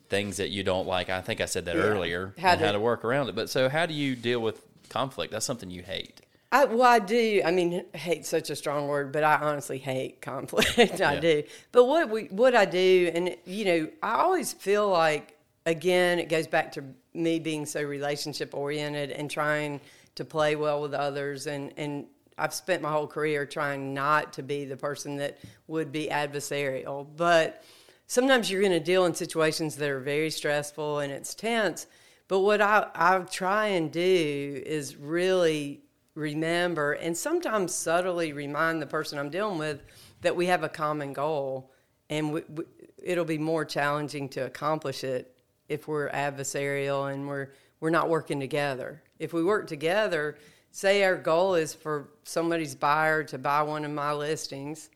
things 0.09 0.37
that 0.37 0.49
you 0.49 0.63
don't 0.63 0.87
like. 0.87 1.09
I 1.09 1.21
think 1.21 1.39
I 1.39 1.45
said 1.45 1.65
that 1.65 1.75
Yeah. 1.75 1.83
earlier, 1.83 2.33
How 2.39 2.51
and 2.51 2.59
how 2.61 2.67
to- 2.67 2.73
to 2.73 2.79
work 2.79 3.05
around 3.05 3.29
it. 3.29 3.35
But 3.35 3.49
so 3.49 3.69
how 3.69 3.85
do 3.85 3.93
you 3.93 4.15
deal 4.15 4.39
with 4.41 4.61
conflict? 4.89 5.31
That's 5.31 5.45
something 5.45 5.69
you 5.69 5.83
hate. 5.83 6.21
I, 6.51 6.65
well, 6.65 6.81
I 6.83 6.99
do. 6.99 7.41
I 7.45 7.51
mean, 7.51 7.85
hate 7.93 8.25
such 8.25 8.49
a 8.49 8.55
strong 8.55 8.87
word, 8.87 9.11
but 9.11 9.23
I 9.23 9.35
honestly 9.35 9.77
hate 9.77 10.21
conflict. 10.21 10.77
I 11.01 11.13
Yeah. 11.13 11.19
do. 11.19 11.43
But 11.71 11.85
what 11.85 12.09
we, 12.09 12.23
what 12.25 12.55
I 12.55 12.65
do, 12.65 13.11
and 13.13 13.35
you 13.45 13.65
know, 13.65 13.89
I 14.01 14.15
always 14.15 14.53
feel 14.53 14.89
like, 14.89 15.37
again, 15.65 16.17
it 16.17 16.27
goes 16.27 16.47
back 16.47 16.71
to 16.73 16.83
me 17.13 17.39
being 17.39 17.65
so 17.65 17.81
relationship 17.83 18.55
oriented 18.55 19.11
and 19.11 19.29
trying 19.29 19.79
to 20.15 20.25
play 20.25 20.55
well 20.55 20.81
with 20.81 20.93
others, 20.93 21.45
and 21.45 21.71
and 21.77 22.07
I've 22.37 22.53
spent 22.53 22.81
my 22.81 22.91
whole 22.91 23.07
career 23.07 23.45
trying 23.45 23.93
not 23.93 24.33
to 24.33 24.43
be 24.43 24.65
the 24.65 24.77
person 24.77 25.17
that 25.17 25.37
would 25.67 25.91
be 25.91 26.07
adversarial, 26.07 27.05
but 27.15 27.63
sometimes 28.07 28.49
you're 28.49 28.61
going 28.61 28.71
to 28.71 28.79
deal 28.79 29.05
in 29.05 29.13
situations 29.13 29.75
that 29.75 29.89
are 29.89 29.99
very 29.99 30.29
stressful 30.31 30.99
and 30.99 31.11
it's 31.11 31.35
tense. 31.35 31.85
But 32.29 32.39
what 32.39 32.61
I, 32.61 32.87
I 32.95 33.19
try 33.19 33.67
and 33.67 33.91
do 33.91 34.63
is 34.65 34.95
really 34.95 35.81
remember 36.19 36.93
and 36.93 37.15
sometimes 37.15 37.73
subtly 37.73 38.33
remind 38.33 38.81
the 38.81 38.85
person 38.85 39.17
I'm 39.17 39.29
dealing 39.29 39.57
with 39.57 39.81
that 40.21 40.35
we 40.35 40.47
have 40.47 40.63
a 40.63 40.69
common 40.69 41.13
goal 41.13 41.71
and 42.09 42.33
we, 42.33 42.41
we, 42.49 42.63
it'll 43.01 43.25
be 43.25 43.37
more 43.37 43.63
challenging 43.63 44.27
to 44.29 44.41
accomplish 44.41 45.03
it 45.03 45.35
if 45.69 45.87
we're 45.87 46.09
adversarial 46.09 47.11
and 47.11 47.27
we're 47.27 47.49
we're 47.79 47.89
not 47.89 48.09
working 48.09 48.41
together. 48.41 49.01
If 49.19 49.31
we 49.31 49.41
work 49.41 49.67
together, 49.67 50.37
say 50.71 51.03
our 51.03 51.15
goal 51.15 51.55
is 51.55 51.73
for 51.73 52.09
somebody's 52.25 52.75
buyer 52.75 53.23
to 53.23 53.37
buy 53.37 53.61
one 53.61 53.85
of 53.85 53.91
my 53.91 54.11
listings 54.11 54.89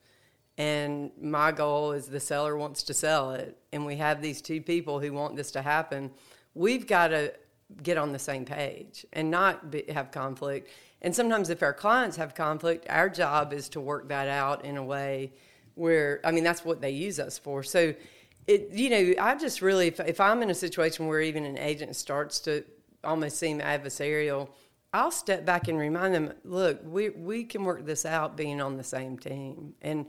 and 0.57 1.11
my 1.21 1.53
goal 1.53 1.93
is 1.93 2.07
the 2.07 2.19
seller 2.19 2.57
wants 2.57 2.83
to 2.83 2.93
sell 2.93 3.31
it 3.31 3.57
and 3.71 3.85
we 3.85 3.95
have 3.95 4.21
these 4.21 4.41
two 4.41 4.61
people 4.61 4.99
who 4.99 5.11
want 5.11 5.35
this 5.35 5.49
to 5.49 5.63
happen 5.63 6.11
we've 6.53 6.85
got 6.85 7.07
to 7.07 7.33
get 7.81 7.97
on 7.97 8.11
the 8.11 8.19
same 8.19 8.45
page 8.45 9.05
and 9.13 9.31
not 9.31 9.71
be, 9.71 9.83
have 9.89 10.11
conflict 10.11 10.69
and 11.01 11.15
sometimes 11.15 11.49
if 11.49 11.63
our 11.63 11.73
clients 11.73 12.17
have 12.17 12.35
conflict 12.35 12.85
our 12.89 13.09
job 13.09 13.53
is 13.53 13.69
to 13.69 13.79
work 13.79 14.07
that 14.09 14.27
out 14.27 14.65
in 14.65 14.77
a 14.77 14.83
way 14.83 15.31
where 15.75 16.19
i 16.23 16.31
mean 16.31 16.43
that's 16.43 16.63
what 16.63 16.81
they 16.81 16.91
use 16.91 17.19
us 17.19 17.37
for 17.37 17.63
so 17.63 17.93
it 18.47 18.69
you 18.71 18.89
know 18.89 19.13
i 19.21 19.35
just 19.35 19.61
really 19.61 19.87
if, 19.87 19.99
if 20.01 20.19
i'm 20.19 20.41
in 20.41 20.49
a 20.49 20.55
situation 20.55 21.07
where 21.07 21.21
even 21.21 21.45
an 21.45 21.57
agent 21.57 21.95
starts 21.95 22.39
to 22.39 22.63
almost 23.03 23.37
seem 23.37 23.59
adversarial 23.59 24.49
I'll 24.93 25.11
step 25.11 25.43
back 25.43 25.67
and 25.67 25.79
remind 25.79 26.13
them, 26.13 26.33
look, 26.45 26.79
we 26.85 27.09
we 27.09 27.45
can 27.45 27.63
work 27.63 27.83
this 27.83 28.05
out 28.05 28.37
being 28.37 28.61
on 28.61 28.77
the 28.77 28.83
same 28.83 29.17
team. 29.17 29.73
And 29.81 30.05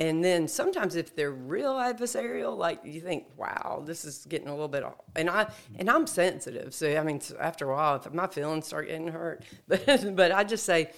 And 0.00 0.24
then 0.24 0.48
sometimes 0.48 0.96
if 0.96 1.14
they're 1.14 1.30
real 1.30 1.74
adversarial, 1.74 2.56
like 2.56 2.80
you 2.84 3.02
think, 3.02 3.26
wow, 3.36 3.82
this 3.84 4.06
is 4.06 4.24
getting 4.30 4.48
a 4.48 4.52
little 4.52 4.66
bit 4.66 4.82
off. 4.82 4.94
And 5.14 5.28
I 5.28 5.52
and 5.78 5.90
I'm 5.90 6.06
sensitive, 6.06 6.72
so 6.72 6.96
I 6.96 7.02
mean, 7.02 7.20
after 7.38 7.70
a 7.70 7.74
while, 7.74 7.96
if 7.96 8.10
my 8.10 8.26
feelings 8.26 8.66
start 8.66 8.88
getting 8.88 9.08
hurt, 9.08 9.44
but 9.68 10.16
but 10.16 10.32
I 10.32 10.42
just 10.42 10.64
say, 10.64 10.90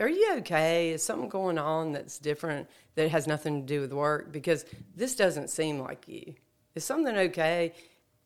are 0.00 0.08
you 0.08 0.34
okay? 0.38 0.90
Is 0.90 1.04
something 1.04 1.28
going 1.28 1.56
on 1.56 1.92
that's 1.92 2.18
different 2.18 2.68
that 2.96 3.10
has 3.10 3.28
nothing 3.28 3.60
to 3.60 3.66
do 3.66 3.80
with 3.80 3.92
work? 3.92 4.32
Because 4.32 4.64
this 4.96 5.14
doesn't 5.14 5.50
seem 5.50 5.78
like 5.78 6.08
you. 6.08 6.34
Is 6.74 6.82
something 6.82 7.16
okay? 7.16 7.74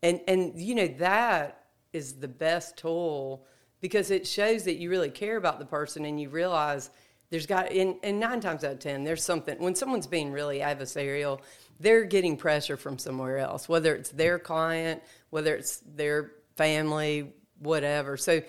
And 0.02 0.22
and 0.26 0.58
you 0.58 0.74
know 0.74 0.88
that 0.98 1.66
is 1.92 2.14
the 2.14 2.28
best 2.28 2.78
tool 2.78 3.44
because 3.82 4.10
it 4.10 4.26
shows 4.26 4.64
that 4.64 4.76
you 4.76 4.88
really 4.88 5.10
care 5.10 5.36
about 5.36 5.58
the 5.58 5.66
person 5.66 6.06
and 6.06 6.18
you 6.18 6.30
realize 6.30 6.88
there's 7.32 7.46
got 7.46 7.72
and, 7.72 7.96
and 8.02 8.20
nine 8.20 8.40
times 8.40 8.62
out 8.62 8.72
of 8.72 8.78
ten 8.78 9.04
there's 9.04 9.24
something 9.24 9.58
when 9.58 9.74
someone's 9.74 10.06
being 10.06 10.30
really 10.30 10.58
adversarial 10.58 11.40
they're 11.80 12.04
getting 12.04 12.36
pressure 12.36 12.76
from 12.76 12.98
somewhere 12.98 13.38
else 13.38 13.68
whether 13.68 13.94
it's 13.94 14.10
their 14.10 14.38
client 14.38 15.02
whether 15.30 15.56
it's 15.56 15.78
their 15.96 16.32
family 16.56 17.32
whatever. 17.58 18.16
So 18.16 18.42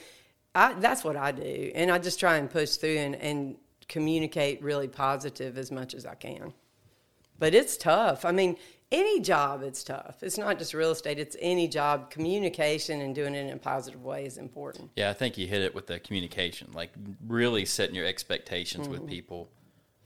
I, 0.53 0.73
that's 0.73 1.03
what 1.03 1.15
i 1.15 1.31
do 1.31 1.71
and 1.73 1.89
i 1.89 1.97
just 1.97 2.19
try 2.19 2.37
and 2.37 2.49
push 2.49 2.75
through 2.75 2.97
and, 2.97 3.15
and 3.15 3.55
communicate 3.87 4.61
really 4.61 4.87
positive 4.87 5.57
as 5.57 5.71
much 5.71 5.95
as 5.95 6.05
i 6.05 6.13
can. 6.13 6.53
But 7.39 7.55
it's 7.55 7.77
tough. 7.77 8.25
I 8.25 8.31
mean 8.31 8.57
any 8.93 9.19
job 9.19 9.63
it's 9.63 9.83
tough 9.83 10.21
it's 10.21 10.38
not 10.38 10.57
just 10.59 10.73
real 10.73 10.91
estate 10.91 11.17
it's 11.19 11.35
any 11.41 11.67
job 11.67 12.09
communication 12.09 13.01
and 13.01 13.13
doing 13.15 13.33
it 13.35 13.45
in 13.47 13.53
a 13.53 13.57
positive 13.57 14.03
way 14.03 14.25
is 14.25 14.38
important 14.38 14.89
Yeah, 14.95 15.09
I 15.09 15.13
think 15.13 15.38
you 15.38 15.47
hit 15.47 15.62
it 15.62 15.73
with 15.75 15.88
the 15.88 16.00
communication, 16.00 16.69
like 16.73 16.91
really 17.27 17.65
setting 17.65 17.95
your 17.95 18.05
expectations 18.05 18.88
Mm-hmm. 18.88 18.91
with 19.01 19.07
people 19.07 19.50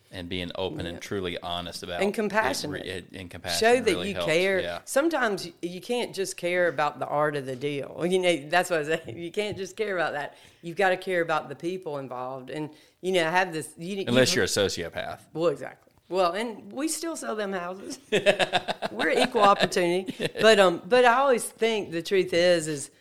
and 0.09 0.29
being 0.29 0.49
open 0.55 0.85
and 0.85 1.01
truly 1.01 1.37
honest 1.39 1.83
about 1.83 1.99
And 2.01 2.11
it 2.11 2.15
compassionate. 2.15 2.81
re- 2.85 2.89
it- 2.89 3.07
and 3.13 3.29
compassion. 3.29 3.59
show 3.59 3.75
that 3.81 3.91
really 3.91 4.07
you 4.09 4.13
helps. 4.15 4.31
care. 4.31 4.59
Yeah. 4.61 4.79
Sometimes 4.85 5.49
you, 5.61 5.81
can't 5.81 6.15
just 6.15 6.37
care 6.37 6.69
about 6.69 6.97
the 6.99 7.05
art 7.07 7.35
of 7.35 7.45
the 7.45 7.57
deal. 7.57 8.01
You 8.09 8.19
know, 8.19 8.47
that's 8.49 8.69
what 8.69 8.79
I 8.79 8.83
say. 8.85 9.13
You 9.13 9.31
can't 9.33 9.57
just 9.57 9.75
care 9.75 9.97
about 9.97 10.13
that. 10.13 10.35
You've 10.61 10.77
got 10.77 10.89
to 10.89 10.97
care 10.97 11.21
about 11.21 11.49
the 11.49 11.55
people 11.55 11.97
involved. 11.97 12.49
And 12.49 12.69
you 13.01 13.11
know, 13.11 13.25
have 13.29 13.51
this. 13.51 13.67
You, 13.77 14.05
Unless 14.07 14.31
you, 14.33 14.37
you're 14.37 14.45
a 14.45 14.47
sociopath. 14.47 15.19
well, 15.33 15.47
exactly. 15.47 15.86
Well, 16.09 16.31
and 16.31 16.71
we 16.71 16.87
still 16.87 17.17
sell 17.17 17.35
them 17.35 17.51
houses. 17.51 17.99
We're 18.91 19.09
equal 19.09 19.41
opportunity, 19.41 20.29
but 20.39 20.57
um, 20.57 20.81
but 20.87 21.03
I 21.03 21.15
always 21.15 21.43
think 21.43 21.91
the 21.91 22.01
truth 22.01 22.33
is 22.33 22.67
is, 22.69 22.91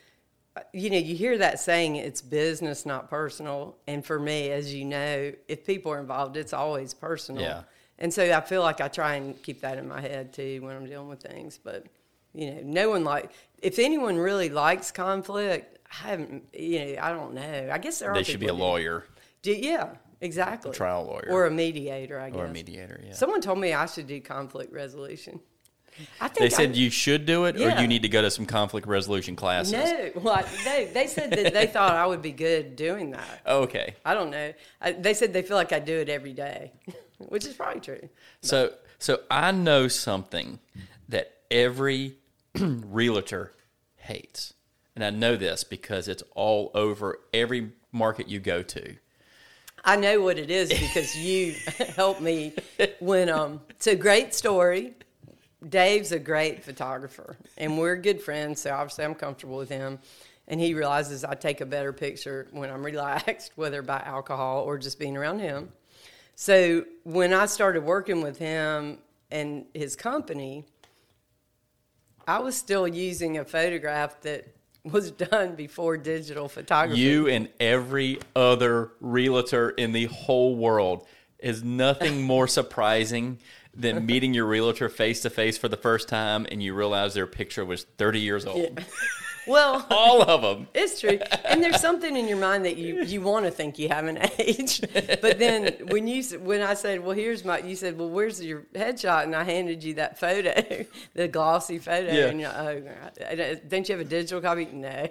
uh, 0.56 0.62
you 0.72 0.90
know, 0.90 0.98
you 0.98 1.14
hear 1.14 1.38
that 1.38 1.60
saying 1.60 1.96
it's 1.96 2.20
business, 2.20 2.84
not 2.84 3.08
personal. 3.08 3.76
And 3.86 4.04
for 4.04 4.18
me, 4.18 4.50
as 4.50 4.74
you 4.74 4.84
know, 4.84 5.32
if 5.46 5.64
people 5.64 5.92
are 5.92 6.00
involved, 6.00 6.36
it's 6.36 6.52
always 6.52 6.94
personal. 6.94 7.42
Yeah. 7.42 7.62
And 8.00 8.12
so 8.12 8.24
I 8.30 8.40
feel 8.40 8.62
like 8.62 8.80
I 8.80 8.88
try 8.88 9.14
and 9.14 9.40
keep 9.40 9.60
that 9.60 9.78
in 9.78 9.86
my 9.86 10.00
head 10.00 10.32
too 10.32 10.60
when 10.62 10.74
I'm 10.74 10.86
dealing 10.86 11.08
with 11.08 11.22
things. 11.22 11.60
But 11.62 11.86
you 12.34 12.50
know, 12.50 12.60
no 12.64 12.90
one 12.90 13.04
like 13.04 13.30
if 13.62 13.78
anyone 13.78 14.16
really 14.16 14.48
likes 14.48 14.90
conflict. 14.90 15.74
I 15.88 16.08
haven't, 16.08 16.42
you 16.52 16.80
know, 16.80 17.00
I 17.00 17.10
don't 17.10 17.32
know. 17.32 17.70
I 17.72 17.78
guess 17.78 18.00
there 18.00 18.10
are. 18.10 18.14
They 18.14 18.24
should 18.24 18.40
be 18.40 18.48
a 18.48 18.52
lawyer 18.52 19.04
Do, 19.42 19.52
yeah, 19.52 19.90
exactly. 20.20 20.72
trial 20.72 21.04
lawyer. 21.04 21.28
or 21.30 21.46
a 21.46 21.50
mediator. 21.50 22.18
I 22.20 22.30
guess. 22.30 22.38
or 22.38 22.46
a 22.46 22.52
mediator. 22.52 23.00
Yeah. 23.04 23.12
Someone 23.12 23.40
told 23.40 23.58
me 23.58 23.72
I 23.72 23.86
should 23.86 24.06
do 24.06 24.20
conflict 24.20 24.72
resolution. 24.72 25.40
I 26.20 26.28
think 26.28 26.38
they 26.38 26.50
said 26.50 26.70
I, 26.70 26.74
you 26.74 26.90
should 26.90 27.26
do 27.26 27.46
it, 27.46 27.56
or 27.56 27.80
you 27.80 27.86
need 27.86 28.02
to 28.02 28.08
go 28.08 28.20
to 28.22 28.30
some 28.30 28.46
conflict 28.46 28.86
resolution 28.86 29.36
classes. 29.36 29.72
no. 29.72 30.10
Well, 30.16 30.44
they 30.64 30.90
they 30.92 31.06
said 31.06 31.30
that 31.30 31.52
they 31.52 31.66
thought 31.66 31.94
I 31.94 32.06
would 32.06 32.22
be 32.22 32.32
good 32.32 32.76
doing 32.76 33.12
that. 33.12 33.40
Okay. 33.46 33.94
I 34.04 34.14
don't 34.14 34.30
know. 34.30 34.52
I, 34.80 34.92
they 34.92 35.14
said 35.14 35.32
they 35.32 35.42
feel 35.42 35.56
like 35.56 35.72
I 35.72 35.78
do 35.78 35.96
it 35.96 36.08
every 36.08 36.32
day, 36.32 36.72
which 37.18 37.46
is 37.46 37.54
probably 37.54 37.80
true. 37.80 38.08
So, 38.42 38.74
so 38.98 39.20
I 39.30 39.52
know 39.52 39.88
something 39.88 40.58
that 41.08 41.32
every 41.50 42.16
realtor 42.58 43.54
hates, 43.96 44.54
and 44.94 45.04
I 45.04 45.10
know 45.10 45.36
this 45.36 45.64
because 45.64 46.08
it's 46.08 46.22
all 46.34 46.70
over 46.74 47.20
every 47.32 47.72
market 47.92 48.28
you 48.28 48.40
go 48.40 48.62
to. 48.62 48.96
I 49.88 49.94
know 49.94 50.20
what 50.20 50.36
it 50.36 50.50
is 50.50 50.68
because 50.68 51.16
you 51.16 51.54
helped 51.94 52.20
me 52.20 52.52
when 52.98 53.28
um. 53.28 53.60
a 53.86 53.94
great 53.94 54.34
story. 54.34 54.94
Dave's 55.68 56.10
a 56.10 56.18
great 56.18 56.64
photographer, 56.64 57.36
and 57.56 57.78
we're 57.78 57.96
good 57.96 58.20
friends. 58.20 58.60
So 58.60 58.74
obviously, 58.74 59.04
I'm 59.04 59.14
comfortable 59.14 59.56
with 59.56 59.68
him. 59.68 60.00
And 60.48 60.60
he 60.60 60.74
realizes 60.74 61.24
I 61.24 61.34
take 61.34 61.60
a 61.60 61.66
better 61.66 61.92
picture 61.92 62.48
when 62.50 62.70
I'm 62.70 62.84
relaxed, 62.84 63.52
whether 63.56 63.80
by 63.82 63.98
alcohol 64.04 64.62
or 64.62 64.76
just 64.76 64.98
being 64.98 65.16
around 65.16 65.38
him. 65.38 65.70
So 66.34 66.84
when 67.04 67.32
I 67.32 67.46
started 67.46 67.82
working 67.82 68.20
with 68.20 68.38
him 68.38 68.98
and 69.30 69.66
his 69.72 69.96
company, 69.96 70.64
I 72.26 72.40
was 72.40 72.56
still 72.56 72.86
using 72.86 73.38
a 73.38 73.44
photograph 73.44 74.20
that 74.22 74.55
was 74.90 75.10
done 75.10 75.54
before 75.54 75.96
digital 75.96 76.48
photography. 76.48 77.00
You 77.00 77.28
and 77.28 77.48
every 77.60 78.20
other 78.34 78.92
realtor 79.00 79.70
in 79.70 79.92
the 79.92 80.06
whole 80.06 80.56
world 80.56 81.06
is 81.38 81.62
nothing 81.62 82.22
more 82.32 82.48
surprising 82.48 83.38
than 83.74 84.06
meeting 84.06 84.32
your 84.32 84.46
realtor 84.46 84.88
face 84.88 85.20
to 85.20 85.28
face 85.28 85.58
for 85.58 85.68
the 85.68 85.76
first 85.76 86.08
time 86.08 86.46
and 86.50 86.62
you 86.62 86.72
realize 86.72 87.12
their 87.12 87.26
picture 87.26 87.64
was 87.64 87.84
30 87.98 88.20
years 88.20 88.46
old. 88.46 88.82
well, 89.46 89.86
All 89.90 90.22
of 90.22 90.42
them. 90.42 90.68
It's 90.74 91.00
true, 91.00 91.18
and 91.44 91.62
there's 91.62 91.80
something 91.80 92.16
in 92.16 92.28
your 92.28 92.38
mind 92.38 92.64
that 92.64 92.76
you 92.76 93.02
you 93.02 93.20
want 93.20 93.44
to 93.46 93.50
think 93.50 93.78
you 93.78 93.88
haven't 93.88 94.18
aged, 94.38 94.88
but 95.20 95.38
then 95.38 95.74
when 95.88 96.06
you 96.08 96.22
when 96.40 96.62
I 96.62 96.74
said, 96.74 97.00
"Well, 97.00 97.14
here's 97.16 97.44
my," 97.44 97.58
you 97.58 97.76
said, 97.76 97.98
"Well, 97.98 98.08
where's 98.10 98.42
your 98.42 98.62
headshot?" 98.74 99.24
and 99.24 99.34
I 99.34 99.44
handed 99.44 99.84
you 99.84 99.94
that 99.94 100.18
photo, 100.18 100.84
the 101.14 101.28
glossy 101.28 101.78
photo, 101.78 102.12
Yeah. 102.12 102.26
and 102.26 102.40
you're, 102.40 102.50
"Oh, 102.50 102.82
uh, 103.24 103.54
don't 103.68 103.88
you 103.88 103.96
have 103.96 104.04
a 104.04 104.08
digital 104.08 104.40
copy? 104.40 104.66
No, 104.72 105.08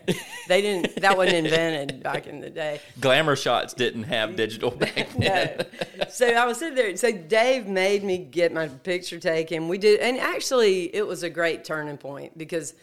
they 0.47 0.61
didn't. 0.61 0.95
That 1.01 1.17
wasn't 1.17 1.45
invented 1.45 2.03
back 2.03 2.27
in 2.27 2.39
the 2.41 2.49
day. 2.49 2.81
Glamour 2.99 3.35
shots 3.35 3.73
didn't 3.73 4.03
have 4.03 4.35
digital 4.35 4.71
back 4.85 5.09
then. 5.17 5.65
No. 5.97 6.05
So 6.09 6.27
I 6.27 6.45
was 6.45 6.57
sitting 6.59 6.75
there. 6.75 6.95
So 6.97 7.11
Dave 7.11 7.67
made 7.67 8.03
me 8.03 8.17
get 8.17 8.53
my 8.53 8.67
picture 8.67 9.19
taken. 9.19 9.67
We 9.67 9.77
did, 9.77 9.99
and 9.99 10.17
actually, 10.17 10.95
it 10.95 11.05
was 11.05 11.23
a 11.23 11.29
great 11.29 11.63
turning 11.63 11.97
point 11.97 12.37
because 12.37 12.73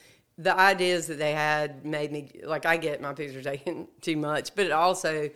the 0.43 0.59
ideas 0.59 1.07
that 1.07 1.19
they 1.19 1.33
had 1.33 1.85
made 1.85 2.11
me 2.13 2.41
like 2.45 2.67
I 2.67 2.77
get 2.77 3.01
my 3.01 3.13
picture 3.13 3.43
taken 3.43 3.89
too 4.01 4.17
much, 4.17 4.55
but 4.55 4.67
it 4.67 4.73
also 4.73 5.31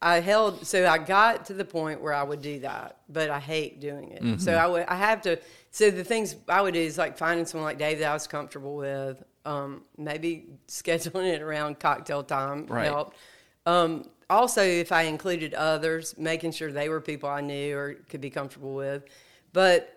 I 0.00 0.20
held. 0.20 0.66
So 0.66 0.86
I 0.86 0.98
got 0.98 1.46
to 1.46 1.54
the 1.54 1.64
point 1.64 2.00
where 2.00 2.12
I 2.12 2.22
would 2.22 2.42
do 2.42 2.60
that, 2.60 2.98
but 3.08 3.30
I 3.30 3.40
hate 3.40 3.80
doing 3.80 4.10
it. 4.12 4.40
So 4.40 4.54
I 4.54 4.66
would. 4.66 4.84
I 4.86 4.96
have 4.96 5.22
to. 5.22 5.38
So 5.70 5.90
the 5.90 6.04
things 6.04 6.36
I 6.48 6.60
would 6.60 6.74
do 6.74 6.80
is 6.80 6.98
like 6.98 7.16
finding 7.16 7.46
someone 7.46 7.64
like 7.64 7.78
Dave 7.78 7.98
that 8.00 8.10
I 8.10 8.12
was 8.12 8.26
comfortable 8.26 8.76
with. 8.76 9.22
Um, 9.44 9.84
maybe 9.96 10.46
scheduling 10.68 11.32
it 11.32 11.40
around 11.40 11.78
cocktail 11.80 12.22
time 12.22 12.66
Right. 12.66 12.86
helped. 12.86 13.16
Um, 13.64 14.08
also, 14.28 14.62
if 14.62 14.92
I 14.92 15.02
included 15.02 15.54
others, 15.54 16.14
making 16.18 16.52
sure 16.52 16.70
they 16.72 16.88
were 16.88 17.00
people 17.00 17.28
I 17.28 17.40
knew 17.40 17.76
or 17.76 17.94
could 18.08 18.20
be 18.20 18.30
comfortable 18.30 18.74
with. 18.74 19.04
But 19.52 19.95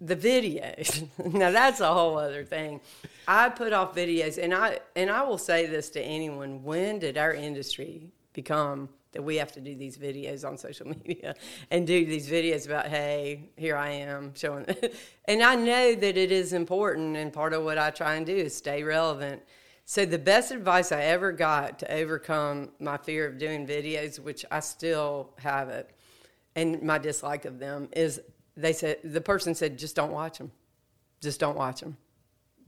the 0.00 0.16
videos, 0.16 1.08
now 1.32 1.50
that's 1.50 1.80
a 1.80 1.92
whole 1.92 2.18
other 2.18 2.44
thing. 2.44 2.80
I 3.26 3.48
put 3.48 3.72
off 3.72 3.94
videos, 3.94 4.42
and 4.42 4.54
I 4.54 4.80
and 4.94 5.10
I 5.10 5.22
will 5.22 5.38
say 5.38 5.66
this 5.66 5.90
to 5.90 6.00
anyone: 6.00 6.62
When 6.62 6.98
did 6.98 7.18
our 7.18 7.32
industry 7.32 8.12
become 8.32 8.88
that 9.12 9.22
we 9.22 9.36
have 9.36 9.52
to 9.52 9.60
do 9.60 9.74
these 9.74 9.96
videos 9.96 10.46
on 10.46 10.58
social 10.58 10.86
media 11.06 11.34
and 11.70 11.86
do 11.86 12.04
these 12.04 12.28
videos 12.28 12.66
about, 12.66 12.86
hey, 12.86 13.50
here 13.56 13.76
I 13.76 13.90
am 13.90 14.34
showing? 14.34 14.66
and 15.24 15.42
I 15.42 15.54
know 15.56 15.94
that 15.94 16.16
it 16.16 16.30
is 16.30 16.52
important, 16.52 17.16
and 17.16 17.32
part 17.32 17.52
of 17.52 17.64
what 17.64 17.78
I 17.78 17.90
try 17.90 18.14
and 18.14 18.26
do 18.26 18.36
is 18.36 18.54
stay 18.54 18.82
relevant. 18.82 19.42
So 19.84 20.04
the 20.04 20.18
best 20.18 20.50
advice 20.50 20.92
I 20.92 21.00
ever 21.04 21.32
got 21.32 21.78
to 21.78 21.90
overcome 21.90 22.72
my 22.78 22.98
fear 22.98 23.26
of 23.26 23.38
doing 23.38 23.66
videos, 23.66 24.18
which 24.18 24.44
I 24.50 24.60
still 24.60 25.30
have 25.38 25.70
it, 25.70 25.90
and 26.54 26.82
my 26.82 26.98
dislike 26.98 27.46
of 27.46 27.58
them 27.58 27.88
is 27.92 28.20
they 28.58 28.72
said 28.72 28.98
the 29.04 29.20
person 29.20 29.54
said 29.54 29.78
just 29.78 29.96
don't 29.96 30.12
watch 30.12 30.38
them, 30.38 30.50
just 31.20 31.40
don't 31.40 31.56
watch 31.56 31.80
them, 31.80 31.96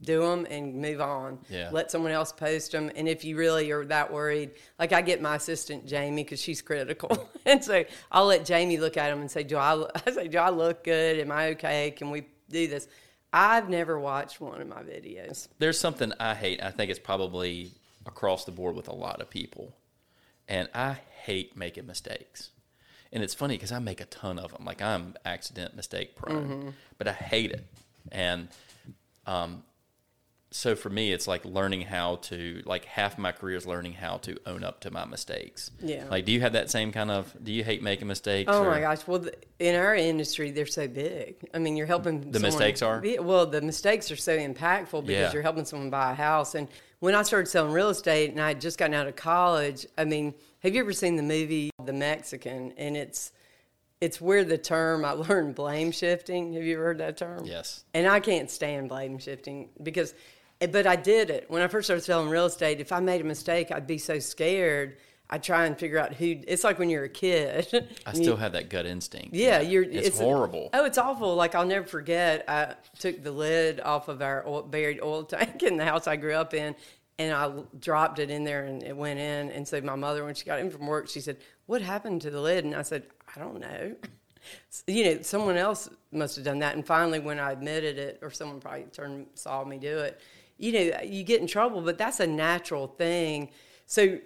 do 0.01 0.21
them 0.21 0.47
and 0.49 0.75
move 0.75 1.01
on. 1.01 1.39
Yeah. 1.49 1.69
Let 1.71 1.91
someone 1.91 2.11
else 2.11 2.31
post 2.31 2.71
them, 2.71 2.91
and 2.95 3.07
if 3.07 3.23
you 3.23 3.37
really 3.37 3.69
are 3.71 3.85
that 3.85 4.11
worried, 4.11 4.51
like 4.79 4.93
I 4.93 5.01
get 5.01 5.21
my 5.21 5.35
assistant 5.35 5.85
Jamie 5.85 6.23
because 6.23 6.41
she's 6.41 6.61
critical, 6.61 7.29
and 7.45 7.63
so 7.63 7.83
I'll 8.11 8.25
let 8.25 8.45
Jamie 8.45 8.77
look 8.77 8.97
at 8.97 9.09
them 9.09 9.21
and 9.21 9.29
say, 9.29 9.43
do 9.43 9.57
I? 9.57 9.85
I 10.05 10.11
say, 10.11 10.27
do 10.27 10.37
I 10.37 10.49
look 10.49 10.83
good? 10.83 11.19
Am 11.19 11.31
I 11.31 11.49
okay? 11.49 11.91
Can 11.91 12.09
we 12.09 12.25
do 12.49 12.67
this? 12.67 12.87
I've 13.33 13.69
never 13.69 13.99
watched 13.99 14.41
one 14.41 14.59
of 14.59 14.67
my 14.67 14.81
videos. 14.81 15.47
There's 15.59 15.79
something 15.79 16.11
I 16.19 16.35
hate. 16.35 16.61
I 16.61 16.71
think 16.71 16.89
it's 16.89 16.99
probably 16.99 17.71
across 18.05 18.45
the 18.45 18.51
board 18.51 18.75
with 18.75 18.87
a 18.87 18.95
lot 18.95 19.21
of 19.21 19.29
people. 19.29 19.73
And 20.47 20.67
I 20.73 20.97
hate 21.23 21.55
making 21.55 21.87
mistakes. 21.87 22.49
And 23.13 23.23
it's 23.23 23.33
funny 23.33 23.55
because 23.55 23.71
I 23.71 23.79
make 23.79 23.99
a 24.01 24.05
ton 24.05 24.39
of 24.39 24.51
them. 24.53 24.63
Like 24.65 24.81
I'm 24.81 25.15
accident 25.25 25.75
mistake 25.75 26.15
prone, 26.15 26.73
but 26.97 27.07
I 27.07 27.13
hate 27.13 27.51
it. 27.51 27.65
And 28.11 28.47
um, 29.27 29.63
so 30.49 30.75
for 30.75 30.89
me, 30.89 31.11
it's 31.11 31.27
like 31.27 31.43
learning 31.45 31.81
how 31.81 32.17
to 32.23 32.61
like 32.65 32.85
half 32.85 33.17
my 33.17 33.31
career 33.31 33.55
is 33.57 33.65
learning 33.65 33.93
how 33.93 34.17
to 34.19 34.37
own 34.45 34.63
up 34.63 34.79
to 34.81 34.91
my 34.91 35.05
mistakes. 35.05 35.71
Yeah. 35.81 36.05
Like, 36.09 36.25
do 36.25 36.31
you 36.31 36.41
have 36.41 36.53
that 36.53 36.69
same 36.69 36.91
kind 36.91 37.11
of? 37.11 37.33
Do 37.43 37.51
you 37.51 37.63
hate 37.63 37.81
making 37.83 38.07
mistakes? 38.07 38.49
Oh 38.53 38.63
or- 38.63 38.71
my 38.71 38.79
gosh! 38.81 39.05
Well, 39.07 39.19
the, 39.19 39.33
in 39.59 39.75
our 39.75 39.95
industry, 39.95 40.51
they're 40.51 40.65
so 40.65 40.87
big. 40.87 41.35
I 41.53 41.59
mean, 41.59 41.75
you're 41.77 41.87
helping. 41.87 42.19
The 42.31 42.39
someone- 42.39 42.41
mistakes 42.43 42.81
are? 42.81 43.03
Well, 43.19 43.45
the 43.45 43.61
mistakes 43.61 44.09
are 44.11 44.15
so 44.17 44.37
impactful 44.37 45.05
because 45.05 45.09
Yeah. 45.09 45.33
you're 45.33 45.41
helping 45.43 45.65
someone 45.65 45.89
buy 45.89 46.11
a 46.11 46.15
house. 46.15 46.55
And 46.55 46.67
when 46.99 47.15
I 47.15 47.23
started 47.23 47.47
selling 47.49 47.71
real 47.73 47.89
estate, 47.89 48.31
and 48.31 48.39
I 48.41 48.49
had 48.49 48.61
just 48.61 48.77
gotten 48.77 48.93
out 48.93 49.07
of 49.07 49.15
college, 49.15 49.85
I 49.97 50.05
mean, 50.05 50.33
have 50.61 50.73
you 50.75 50.81
ever 50.81 50.93
seen 50.93 51.15
the 51.15 51.23
movie 51.23 51.71
The 51.83 51.93
Mexican? 51.93 52.73
And 52.77 52.95
it's 52.97 53.31
it's 53.99 54.19
where 54.19 54.43
the 54.43 54.57
term 54.57 55.05
I 55.05 55.13
learned 55.29 55.55
blame 55.55 55.91
shifting. 55.91 56.53
Have 56.53 56.63
you 56.63 56.75
ever 56.75 56.85
heard 56.85 56.97
that 56.99 57.17
term? 57.17 57.45
Yes. 57.45 57.83
And 57.93 58.07
I 58.07 58.19
can't 58.19 58.49
stand 58.49 58.89
blame 58.89 59.19
shifting 59.19 59.69
because, 59.81 60.13
but 60.71 60.87
I 60.87 60.95
did 60.95 61.29
it 61.29 61.45
when 61.49 61.61
I 61.61 61.67
first 61.67 61.87
started 61.87 62.03
selling 62.03 62.29
real 62.29 62.45
estate. 62.45 62.79
If 62.79 62.91
I 62.91 62.99
made 62.99 63.21
a 63.21 63.25
mistake, 63.25 63.71
I'd 63.71 63.87
be 63.87 63.97
so 63.99 64.19
scared. 64.19 64.97
I'd 65.33 65.43
try 65.43 65.65
and 65.65 65.77
figure 65.79 65.97
out 65.97 66.13
who. 66.13 66.41
It's 66.45 66.63
like 66.65 66.77
when 66.77 66.89
you're 66.89 67.05
a 67.05 67.09
kid. 67.09 67.67
I 68.05 68.09
and 68.09 68.17
you- 68.17 68.23
still 68.25 68.35
have 68.35 68.51
that 68.51 68.69
gut 68.69 68.85
instinct. 68.85 69.33
yeah, 69.33 69.61
you're. 69.61 69.83
It's, 69.83 70.19
horrible. 70.19 70.69
Oh, 70.73 70.83
it's 70.83 70.97
awful. 70.97 71.35
Like 71.35 71.55
I'll 71.55 71.65
never 71.65 71.85
forget. 71.87 72.43
I 72.49 72.75
took 72.99 73.23
the 73.23 73.31
lid 73.31 73.79
off 73.79 74.09
of 74.09 74.21
our 74.21 74.45
oil, 74.45 74.63
buried 74.63 74.99
oil 75.01 75.23
tank 75.25 75.63
in 75.63 75.77
the 75.77 75.85
house 75.85 76.05
I 76.05 76.17
grew 76.17 76.33
up 76.33 76.53
in, 76.53 76.75
and 77.21 77.33
I 77.33 77.51
dropped 77.79 78.19
it 78.19 78.29
in 78.29 78.43
there, 78.43 78.65
and 78.65 78.83
it 78.83 78.95
went 78.95 79.19
in. 79.19 79.51
And 79.51 79.67
so 79.67 79.79
my 79.81 79.95
mother, 79.95 80.23
when 80.25 80.35
she 80.35 80.45
got 80.45 80.59
in 80.59 80.69
from 80.69 80.87
work, 80.87 81.09
she 81.09 81.21
said, 81.21 81.37
"What 81.65 81.81
happened 81.81 82.21
to 82.23 82.29
the 82.29 82.41
lid?" 82.41 82.65
And 82.65 82.75
I 82.75 82.81
said, 82.81 83.07
"I 83.35 83.39
don't 83.39 83.59
know." 83.59 83.95
You 84.87 85.03
know, 85.05 85.21
someone 85.21 85.55
else 85.55 85.87
must 86.11 86.35
have 86.35 86.45
done 86.45 86.59
that. 86.59 86.75
And 86.75 86.85
finally, 86.85 87.19
when 87.19 87.39
I 87.39 87.51
admitted 87.51 87.99
it, 87.99 88.19
or 88.21 88.31
someone 88.31 88.59
probably 88.59 88.85
turned 88.91 89.27
saw 89.35 89.63
me 89.63 89.77
do 89.77 89.99
it, 89.99 90.19
you 90.57 90.71
know, 90.71 90.99
you 91.03 91.23
get 91.23 91.41
in 91.41 91.47
trouble. 91.47 91.81
But 91.81 91.97
that's 91.97 92.19
a 92.19 92.27
natural 92.27 92.87
thing. 92.87 93.49
So 93.85 94.19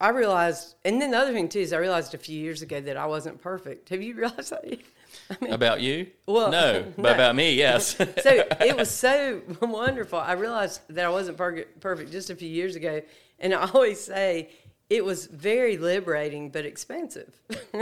I 0.00 0.08
realized, 0.08 0.74
and 0.84 1.00
then 1.00 1.12
the 1.12 1.18
other 1.18 1.32
thing 1.32 1.48
too 1.48 1.60
is 1.60 1.72
I 1.72 1.76
realized 1.76 2.12
a 2.12 2.18
few 2.18 2.38
years 2.38 2.60
ago 2.60 2.80
that 2.80 2.96
I 2.96 3.06
wasn't 3.06 3.40
perfect. 3.40 3.88
Have 3.90 4.02
you 4.02 4.14
realized 4.22 4.50
that? 4.50 4.78
I 5.30 5.36
mean, 5.44 5.52
About 5.52 5.80
you? 5.80 6.06
Well, 6.26 6.50
no, 6.50 6.84
but 6.96 7.02
no. 7.02 7.14
about 7.14 7.34
me, 7.36 7.54
yes. 7.54 7.96
so 7.96 8.44
it 8.60 8.76
was 8.76 8.90
so 8.90 9.42
wonderful. 9.60 10.18
I 10.18 10.32
realized 10.32 10.80
that 10.90 11.04
I 11.04 11.08
wasn't 11.08 11.36
per- 11.36 11.64
perfect 11.80 12.12
just 12.12 12.30
a 12.30 12.34
few 12.36 12.48
years 12.48 12.76
ago, 12.76 13.02
and 13.38 13.54
I 13.54 13.68
always 13.72 14.00
say 14.00 14.50
it 14.90 15.04
was 15.04 15.26
very 15.26 15.78
liberating 15.78 16.50
but 16.50 16.66
expensive 16.66 17.34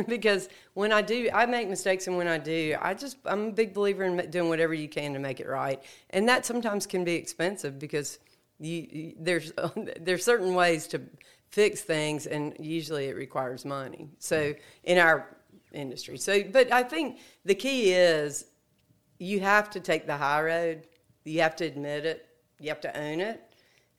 because 0.06 0.48
when 0.74 0.92
I 0.92 1.02
do, 1.02 1.28
I 1.34 1.46
make 1.46 1.68
mistakes, 1.68 2.06
and 2.06 2.16
when 2.16 2.28
I 2.28 2.38
do, 2.38 2.76
I 2.80 2.94
just 2.94 3.16
I'm 3.24 3.48
a 3.48 3.52
big 3.52 3.74
believer 3.74 4.04
in 4.04 4.30
doing 4.30 4.48
whatever 4.48 4.74
you 4.74 4.88
can 4.88 5.12
to 5.14 5.18
make 5.18 5.40
it 5.40 5.48
right, 5.48 5.82
and 6.10 6.28
that 6.28 6.46
sometimes 6.46 6.86
can 6.86 7.02
be 7.04 7.14
expensive 7.14 7.78
because 7.78 8.18
you, 8.60 8.86
you 8.90 9.12
there's 9.18 9.52
there's 10.00 10.24
certain 10.24 10.54
ways 10.54 10.86
to 10.88 11.00
fix 11.48 11.80
things, 11.80 12.26
and 12.26 12.54
usually 12.60 13.06
it 13.06 13.16
requires 13.16 13.64
money. 13.64 14.08
So 14.18 14.54
in 14.84 14.98
our 14.98 15.26
industry, 15.72 16.18
so 16.18 16.42
but 16.44 16.72
I 16.72 16.82
think 16.82 17.18
the 17.44 17.54
key 17.54 17.92
is 17.92 18.46
you 19.20 19.40
have 19.40 19.70
to 19.70 19.80
take 19.80 20.06
the 20.06 20.16
high 20.16 20.42
road. 20.42 20.86
You 21.24 21.42
have 21.42 21.54
to 21.56 21.64
admit 21.64 22.06
it. 22.06 22.26
You 22.58 22.70
have 22.70 22.80
to 22.80 22.98
own 22.98 23.20
it. 23.20 23.42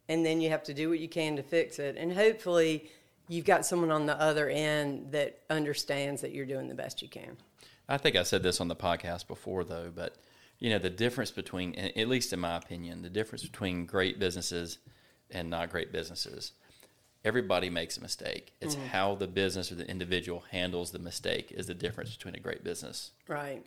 And 0.09 0.25
then 0.25 0.41
you 0.41 0.49
have 0.49 0.63
to 0.63 0.73
do 0.73 0.89
what 0.89 0.99
you 0.99 1.07
can 1.07 1.35
to 1.37 1.43
fix 1.43 1.79
it. 1.79 1.95
And 1.95 2.11
hopefully, 2.11 2.89
you've 3.29 3.45
got 3.45 3.65
someone 3.65 3.91
on 3.91 4.05
the 4.05 4.19
other 4.19 4.49
end 4.49 5.11
that 5.11 5.39
understands 5.49 6.21
that 6.21 6.31
you're 6.31 6.45
doing 6.45 6.67
the 6.67 6.75
best 6.75 7.01
you 7.01 7.07
can. 7.07 7.37
I 7.87 7.97
think 7.97 8.15
I 8.15 8.23
said 8.23 8.43
this 8.43 8.59
on 8.59 8.67
the 8.67 8.75
podcast 8.75 9.27
before, 9.27 9.63
though, 9.63 9.91
but 9.93 10.15
you 10.59 10.69
know 10.69 10.79
the 10.79 10.89
difference 10.89 11.31
between, 11.31 11.75
at 11.75 12.07
least 12.07 12.33
in 12.33 12.39
my 12.39 12.57
opinion, 12.57 13.01
the 13.01 13.09
difference 13.09 13.43
between 13.43 13.85
great 13.85 14.19
businesses 14.19 14.79
and 15.29 15.49
not 15.49 15.69
great 15.69 15.91
businesses. 15.91 16.53
Everybody 17.23 17.69
makes 17.69 17.97
a 17.97 18.01
mistake. 18.01 18.53
It's 18.61 18.75
Mm-hmm. 18.75 18.87
how 18.87 19.15
the 19.15 19.27
business 19.27 19.71
or 19.71 19.75
the 19.75 19.87
individual 19.89 20.43
handles 20.51 20.91
the 20.91 20.99
mistake 20.99 21.51
is 21.51 21.67
the 21.67 21.73
difference 21.75 22.15
between 22.15 22.35
a 22.35 22.39
great 22.39 22.63
business. 22.63 23.11
Right. 23.27 23.63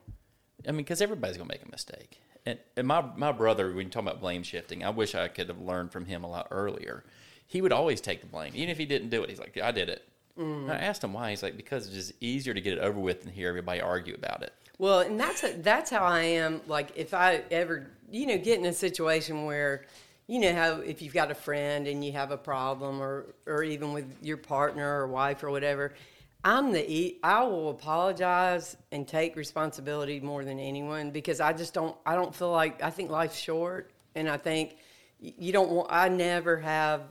I 0.67 0.71
mean, 0.73 0.79
because 0.79 1.01
everybody's 1.01 1.37
gonna 1.37 1.49
make 1.49 1.63
a 1.65 1.71
mistake. 1.71 2.21
And, 2.47 2.59
and 2.77 2.87
my 2.87 3.01
my 3.17 3.33
brother, 3.33 3.69
when 3.73 3.87
you 3.87 3.91
talk 3.91 4.03
about 4.03 4.21
blame 4.21 4.43
shifting, 4.43 4.85
I 4.85 4.91
wish 4.91 5.15
I 5.15 5.29
could 5.29 5.49
have 5.49 5.61
learned 5.61 5.93
from 5.93 6.07
him 6.07 6.25
a 6.25 6.29
lot 6.29 6.49
earlier. 6.51 7.05
He 7.47 7.63
would 7.63 7.73
always 7.73 8.01
take 8.01 8.21
the 8.21 8.27
blame, 8.27 8.53
even 8.55 8.71
if 8.71 8.79
he 8.79 8.87
didn't 8.87 9.11
do 9.11 9.23
it. 9.23 9.31
He's 9.31 9.39
like, 9.39 9.57
"I 9.63 9.71
did 9.71 9.89
it." 9.89 10.03
And 10.37 10.71
I 10.73 10.77
asked 10.77 11.05
him 11.05 11.13
why. 11.13 11.31
He's 11.31 11.43
like, 11.45 11.57
"Because 11.57 11.87
it's 11.87 11.95
just 11.95 12.13
easier 12.21 12.55
to 12.55 12.61
get 12.61 12.73
it 12.73 12.81
over 12.81 12.99
with 12.99 13.23
than 13.23 13.33
hear 13.33 13.49
everybody 13.49 13.81
argue 13.81 14.15
about 14.15 14.43
it." 14.43 14.53
Well, 14.79 15.01
and 15.01 15.19
that's 15.21 15.45
that's 15.59 15.91
how 15.91 16.03
I 16.05 16.23
am. 16.23 16.61
Like 16.67 16.91
if 16.97 17.15
I 17.15 17.43
ever, 17.53 17.87
you 18.11 18.27
know, 18.27 18.37
get 18.39 18.59
in 18.59 18.67
a 18.67 18.73
situation 18.73 19.45
where, 19.45 19.85
you 20.27 20.41
know, 20.41 20.55
how 20.55 20.81
if 20.81 21.03
you've 21.03 21.15
got 21.15 21.31
a 21.31 21.35
friend 21.35 21.87
and 21.87 22.05
you 22.05 22.13
have 22.13 22.31
a 22.31 22.37
problem, 22.37 23.01
or 23.01 23.35
or 23.47 23.63
even 23.63 23.93
with 23.93 24.17
your 24.23 24.37
partner 24.37 25.01
or 25.01 25.07
wife 25.07 25.43
or 25.43 25.51
whatever, 25.51 25.95
I'm 26.43 26.73
the 26.73 27.19
I 27.23 27.43
will 27.45 27.71
apologize 27.71 28.77
and 28.93 29.07
take 29.07 29.37
responsibility 29.37 30.21
more 30.21 30.45
than 30.45 30.59
anyone 30.59 31.11
because 31.11 31.41
I 31.41 31.53
just 31.53 31.75
don't 31.75 31.97
I 32.07 32.15
don't 32.15 32.35
feel 32.35 32.51
like 32.51 32.83
I 32.83 32.91
think 32.91 33.11
life's 33.11 33.39
short, 33.39 33.91
and 34.15 34.29
I 34.29 34.37
think 34.37 34.77
you 35.21 35.53
don't 35.53 35.71
want. 35.71 35.89
I 35.91 36.09
never 36.09 36.59
have 36.59 37.03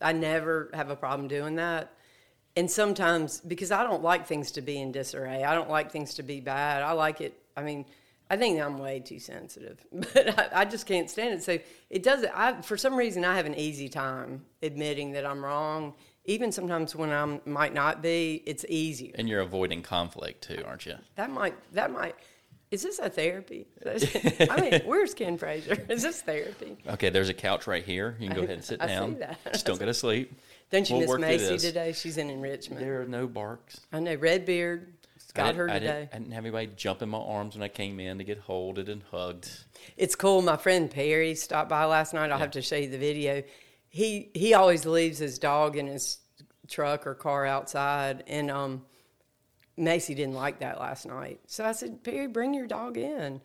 I 0.00 0.12
never 0.12 0.70
have 0.74 0.90
a 0.90 0.96
problem 0.96 1.28
doing 1.28 1.56
that 1.56 1.92
and 2.56 2.70
sometimes 2.70 3.40
because 3.40 3.70
I 3.70 3.84
don't 3.84 4.02
like 4.02 4.26
things 4.26 4.50
to 4.52 4.60
be 4.60 4.80
in 4.80 4.92
disarray, 4.92 5.44
I 5.44 5.54
don't 5.54 5.70
like 5.70 5.90
things 5.92 6.14
to 6.14 6.22
be 6.22 6.40
bad. 6.40 6.82
I 6.82 6.92
like 6.92 7.20
it. 7.20 7.34
I 7.56 7.62
mean, 7.62 7.86
I 8.30 8.36
think 8.36 8.60
I'm 8.60 8.78
way 8.78 9.00
too 9.00 9.18
sensitive, 9.18 9.84
but 9.92 10.38
I, 10.38 10.60
I 10.60 10.64
just 10.64 10.86
can't 10.86 11.10
stand 11.10 11.34
it. 11.34 11.42
So 11.42 11.58
it 11.90 12.02
does. 12.04 12.24
I 12.32 12.62
for 12.62 12.76
some 12.76 12.94
reason 12.94 13.24
I 13.24 13.34
have 13.36 13.44
an 13.46 13.56
easy 13.56 13.88
time 13.88 14.44
admitting 14.62 15.12
that 15.12 15.26
I'm 15.26 15.44
wrong. 15.44 15.94
Even 16.26 16.52
sometimes 16.52 16.94
when 16.94 17.10
I 17.10 17.40
might 17.44 17.74
not 17.74 18.02
be, 18.02 18.42
it's 18.46 18.64
easier. 18.68 19.12
And 19.16 19.28
you're 19.28 19.40
avoiding 19.40 19.82
conflict 19.82 20.42
too, 20.44 20.62
aren't 20.66 20.86
you? 20.86 20.94
That 21.16 21.30
might. 21.30 21.54
That 21.72 21.90
might. 21.90 22.14
Is 22.70 22.82
this 22.84 23.00
a 23.00 23.08
therapy? 23.08 23.66
I 24.48 24.60
mean, 24.60 24.80
where's 24.84 25.12
Ken 25.12 25.36
Fraser? 25.36 25.76
Is 25.88 26.02
this 26.04 26.22
therapy? 26.22 26.76
Okay, 26.86 27.10
there's 27.10 27.28
a 27.28 27.34
couch 27.34 27.66
right 27.66 27.82
here. 27.82 28.16
You 28.20 28.28
can 28.28 28.36
go 28.36 28.42
I- 28.42 28.44
ahead 28.44 28.56
and 28.58 28.64
sit 28.64 28.80
I 28.80 28.86
see 28.86 28.92
down. 28.92 29.18
that. 29.18 29.38
Just 29.52 29.66
don't 29.66 29.80
go 29.80 29.86
to 29.86 29.94
sleep. 29.94 30.32
Don't 30.70 30.88
you 30.88 30.98
We'll 30.98 31.18
miss 31.18 31.40
Macy 31.42 31.58
today? 31.58 31.92
She's 31.92 32.16
in 32.16 32.30
enrichment. 32.30 32.80
There 32.80 33.02
are 33.02 33.06
no 33.06 33.26
barks. 33.26 33.80
I 33.92 33.98
know 33.98 34.14
Redbeard 34.14 34.92
got 35.32 35.54
her 35.54 35.68
I 35.68 35.78
today. 35.78 35.86
didn't, 35.86 36.14
I 36.14 36.18
didn't 36.18 36.32
have 36.32 36.44
anybody 36.44 36.70
jump 36.76 37.02
in 37.02 37.08
my 37.08 37.18
arms 37.18 37.54
when 37.54 37.62
I 37.62 37.68
came 37.68 38.00
in 38.00 38.18
to 38.18 38.24
get 38.24 38.38
holded 38.38 38.88
and 38.88 39.02
hugged. 39.10 39.50
It's 39.96 40.14
cool. 40.14 40.42
My 40.42 40.56
friend 40.56 40.90
Perry 40.90 41.34
stopped 41.34 41.68
by 41.68 41.84
last 41.84 42.14
night. 42.14 42.30
I'll 42.30 42.38
have 42.38 42.52
to 42.52 42.62
show 42.62 42.76
you 42.76 42.88
the 42.88 42.98
video. 42.98 43.42
He 43.88 44.30
he 44.34 44.54
always 44.54 44.86
leaves 44.86 45.18
his 45.18 45.38
dog 45.38 45.76
in 45.76 45.86
his 45.86 46.18
truck 46.68 47.06
or 47.06 47.14
car 47.14 47.44
outside, 47.46 48.24
and 48.26 48.50
um, 48.50 48.82
Macy 49.76 50.14
didn't 50.14 50.34
like 50.34 50.60
that 50.60 50.78
last 50.78 51.06
night. 51.06 51.40
So 51.46 51.64
I 51.64 51.72
said, 51.72 52.04
Perry, 52.04 52.28
bring 52.28 52.54
your 52.54 52.66
dog 52.66 52.96
in. 52.96 53.40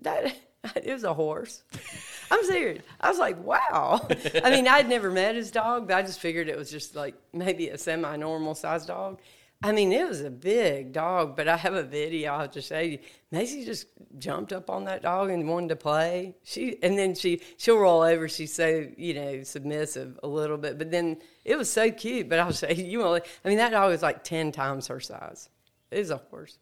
That 0.00 0.34
it 0.76 0.92
was 0.92 1.04
a 1.04 1.14
horse. 1.14 1.62
I'm 2.30 2.44
serious. 2.44 2.82
I 3.00 3.08
was 3.08 3.18
like, 3.18 3.42
wow. 3.42 4.06
I 4.44 4.50
mean, 4.50 4.68
I'd 4.68 4.88
never 4.88 5.10
met 5.10 5.34
his 5.34 5.50
dog, 5.50 5.88
but 5.88 5.96
I 5.96 6.02
just 6.02 6.20
figured 6.20 6.48
it 6.48 6.58
was 6.58 6.70
just 6.70 6.94
like 6.94 7.14
maybe 7.32 7.68
a 7.68 7.78
semi-normal 7.78 8.54
sized 8.54 8.88
dog. 8.88 9.20
I 9.60 9.72
mean, 9.72 9.92
it 9.92 10.08
was 10.08 10.20
a 10.20 10.30
big 10.30 10.92
dog, 10.92 11.34
but 11.34 11.48
I 11.48 11.56
have 11.56 11.74
a 11.74 11.82
video 11.82 12.32
I'll 12.32 12.50
show 12.60 12.78
you. 12.78 13.00
Macy 13.32 13.64
just 13.64 13.86
jumped 14.16 14.52
up 14.52 14.70
on 14.70 14.84
that 14.84 15.02
dog 15.02 15.30
and 15.30 15.48
wanted 15.48 15.70
to 15.70 15.76
play. 15.76 16.36
She 16.44 16.80
and 16.80 16.96
then 16.96 17.16
she 17.16 17.42
she'll 17.56 17.78
roll 17.78 18.02
over. 18.02 18.28
She's 18.28 18.54
so 18.54 18.86
you 18.96 19.14
know 19.14 19.42
submissive 19.42 20.18
a 20.22 20.28
little 20.28 20.58
bit, 20.58 20.78
but 20.78 20.92
then 20.92 21.18
it 21.44 21.58
was 21.58 21.70
so 21.70 21.90
cute. 21.90 22.28
But 22.28 22.38
I'll 22.38 22.52
say 22.64 22.74
you 22.74 23.02
only. 23.02 23.22
I 23.44 23.48
mean, 23.48 23.58
that 23.58 23.72
dog 23.72 23.90
was 23.90 24.02
like 24.02 24.22
ten 24.22 24.52
times 24.52 24.86
her 24.86 25.00
size. 25.00 25.48
It 25.90 25.98
was 25.98 26.10
a 26.10 26.18
horse. 26.18 26.58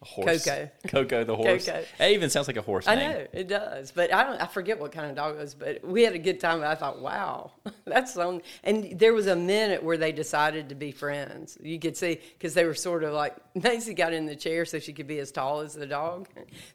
A 0.00 0.04
horse. 0.04 0.44
Coco. 0.44 0.70
Coco 0.86 1.24
the 1.24 1.34
horse. 1.34 1.66
Coco. 1.66 1.84
It 1.98 2.12
even 2.12 2.30
sounds 2.30 2.46
like 2.46 2.56
a 2.56 2.62
horse 2.62 2.86
I 2.86 2.94
name. 2.94 3.10
know 3.10 3.26
it 3.32 3.48
does, 3.48 3.90
but 3.90 4.14
I 4.14 4.22
don't. 4.22 4.40
I 4.40 4.46
forget 4.46 4.78
what 4.78 4.92
kind 4.92 5.10
of 5.10 5.16
dog 5.16 5.34
it 5.34 5.38
was, 5.40 5.54
but 5.56 5.84
we 5.84 6.04
had 6.04 6.14
a 6.14 6.20
good 6.20 6.38
time. 6.38 6.62
I 6.62 6.76
thought, 6.76 7.00
wow, 7.00 7.50
that's 7.84 8.14
some. 8.14 8.40
And 8.62 8.96
there 8.96 9.12
was 9.12 9.26
a 9.26 9.34
minute 9.34 9.82
where 9.82 9.96
they 9.96 10.12
decided 10.12 10.68
to 10.68 10.76
be 10.76 10.92
friends. 10.92 11.58
You 11.60 11.80
could 11.80 11.96
see 11.96 12.20
because 12.34 12.54
they 12.54 12.64
were 12.64 12.74
sort 12.74 13.02
of 13.02 13.12
like 13.12 13.36
Macy 13.56 13.92
got 13.92 14.12
in 14.12 14.26
the 14.26 14.36
chair 14.36 14.64
so 14.64 14.78
she 14.78 14.92
could 14.92 15.08
be 15.08 15.18
as 15.18 15.32
tall 15.32 15.60
as 15.60 15.74
the 15.74 15.86
dog, 15.86 16.28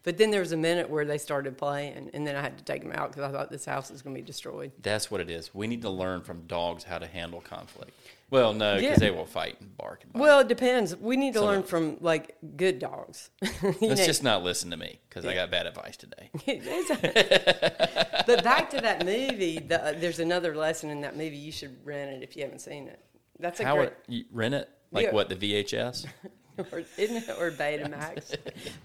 but 0.03 0.17
then 0.17 0.29
there 0.29 0.41
was 0.41 0.51
a 0.51 0.57
minute 0.57 0.89
where 0.89 1.05
they 1.05 1.17
started 1.17 1.57
playing, 1.57 2.09
and 2.13 2.27
then 2.27 2.35
I 2.35 2.41
had 2.41 2.57
to 2.57 2.63
take 2.65 2.81
them 2.81 2.91
out 2.91 3.11
because 3.11 3.23
I 3.23 3.31
thought 3.31 3.49
this 3.49 3.63
house 3.63 3.89
is 3.89 4.01
going 4.01 4.15
to 4.15 4.21
be 4.21 4.25
destroyed. 4.25 4.73
That's 4.81 5.09
what 5.09 5.21
it 5.21 5.29
is. 5.29 5.55
We 5.55 5.67
need 5.67 5.83
to 5.83 5.89
learn 5.89 6.23
from 6.23 6.41
dogs 6.47 6.83
how 6.83 6.97
to 6.99 7.07
handle 7.07 7.39
conflict. 7.39 7.93
Well, 8.33 8.51
no, 8.53 8.75
because 8.77 8.83
Yeah. 8.93 8.95
they 8.99 9.11
will 9.11 9.27
fight 9.27 9.61
and 9.61 9.77
bark. 9.77 10.03
And 10.03 10.11
bite. 10.13 10.19
Well, 10.19 10.39
it 10.39 10.47
depends. 10.47 10.95
We 10.95 11.17
need 11.17 11.33
to 11.33 11.39
Some 11.39 11.47
learn 11.47 11.59
of- 11.59 11.69
from 11.69 11.97
like 12.01 12.35
good 12.57 12.79
dogs. 12.79 13.29
Let's 13.61 13.79
know, 13.81 13.95
just 13.95 14.23
not 14.23 14.41
listen 14.43 14.71
to 14.71 14.77
me 14.77 14.99
because 15.07 15.23
I 15.23 15.35
got 15.35 15.51
bad 15.51 15.67
advice 15.67 15.95
today. 15.97 16.31
but 18.27 18.43
back 18.43 18.69
to 18.71 18.81
that 18.81 19.05
movie, 19.05 19.59
the, 19.59 19.83
uh, 19.83 19.93
there's 19.99 20.19
another 20.19 20.55
lesson 20.55 20.89
in 20.89 21.01
that 21.01 21.15
movie. 21.15 21.35
You 21.37 21.51
should 21.51 21.77
rent 21.85 22.11
it 22.11 22.23
if 22.23 22.35
you 22.35 22.41
haven't 22.43 22.59
seen 22.61 22.87
it. 22.87 22.99
That's 23.39 23.59
a 23.59 23.65
How 23.65 23.75
great, 23.75 23.89
it, 23.89 23.97
you 24.07 24.23
rent 24.31 24.55
it? 24.55 24.69
Like 24.91 25.05
Yeah. 25.07 25.11
what 25.13 25.29
the 25.29 25.35
VHS? 25.35 26.07
or, 26.71 26.83
isn't 26.97 27.15
it, 27.17 27.29
or 27.39 27.51
Betamax. 27.51 28.35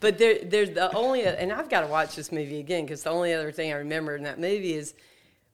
but 0.01 0.19
there, 0.19 0.39
there's 0.45 0.71
the 0.71 0.95
only, 0.95 1.25
and 1.25 1.53
I've 1.53 1.69
got 1.71 1.83
to 1.83 1.87
watch 1.87 2.17
this 2.17 2.33
movie 2.33 2.61
again 2.61 2.85
because 2.85 3.03
the 3.03 3.11
only 3.11 3.33
other 3.35 3.53
thing 3.53 3.73
I 3.73 3.77
remember 3.77 4.15
in 4.17 4.25
that 4.25 4.39
movie 4.39 4.75
is 4.75 4.95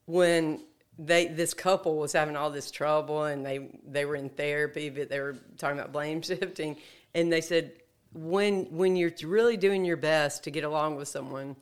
when 0.07 0.65
they 0.99 1.27
this 1.27 1.55
couple 1.55 1.97
was 1.99 2.13
having 2.13 2.37
all 2.37 2.51
this 2.51 2.71
trouble 2.71 3.25
and 3.25 3.45
they 3.45 3.69
they 3.87 4.05
were 4.05 4.17
in 4.17 4.29
therapy, 4.29 4.91
but 4.91 5.09
they 5.09 5.21
were 5.21 5.37
talking 5.59 5.79
about 5.79 5.93
blame 5.93 6.23
shifting, 6.23 6.77
and 7.15 7.33
they 7.33 7.41
said 7.41 7.73
when 8.13 8.67
when 8.77 8.97
you're 8.97 9.13
really 9.25 9.57
doing 9.57 9.85
your 9.85 9.97
best 9.97 10.45
to 10.45 10.51
get 10.51 10.65
along 10.65 10.97
with 10.97 11.09
someone, 11.09 11.57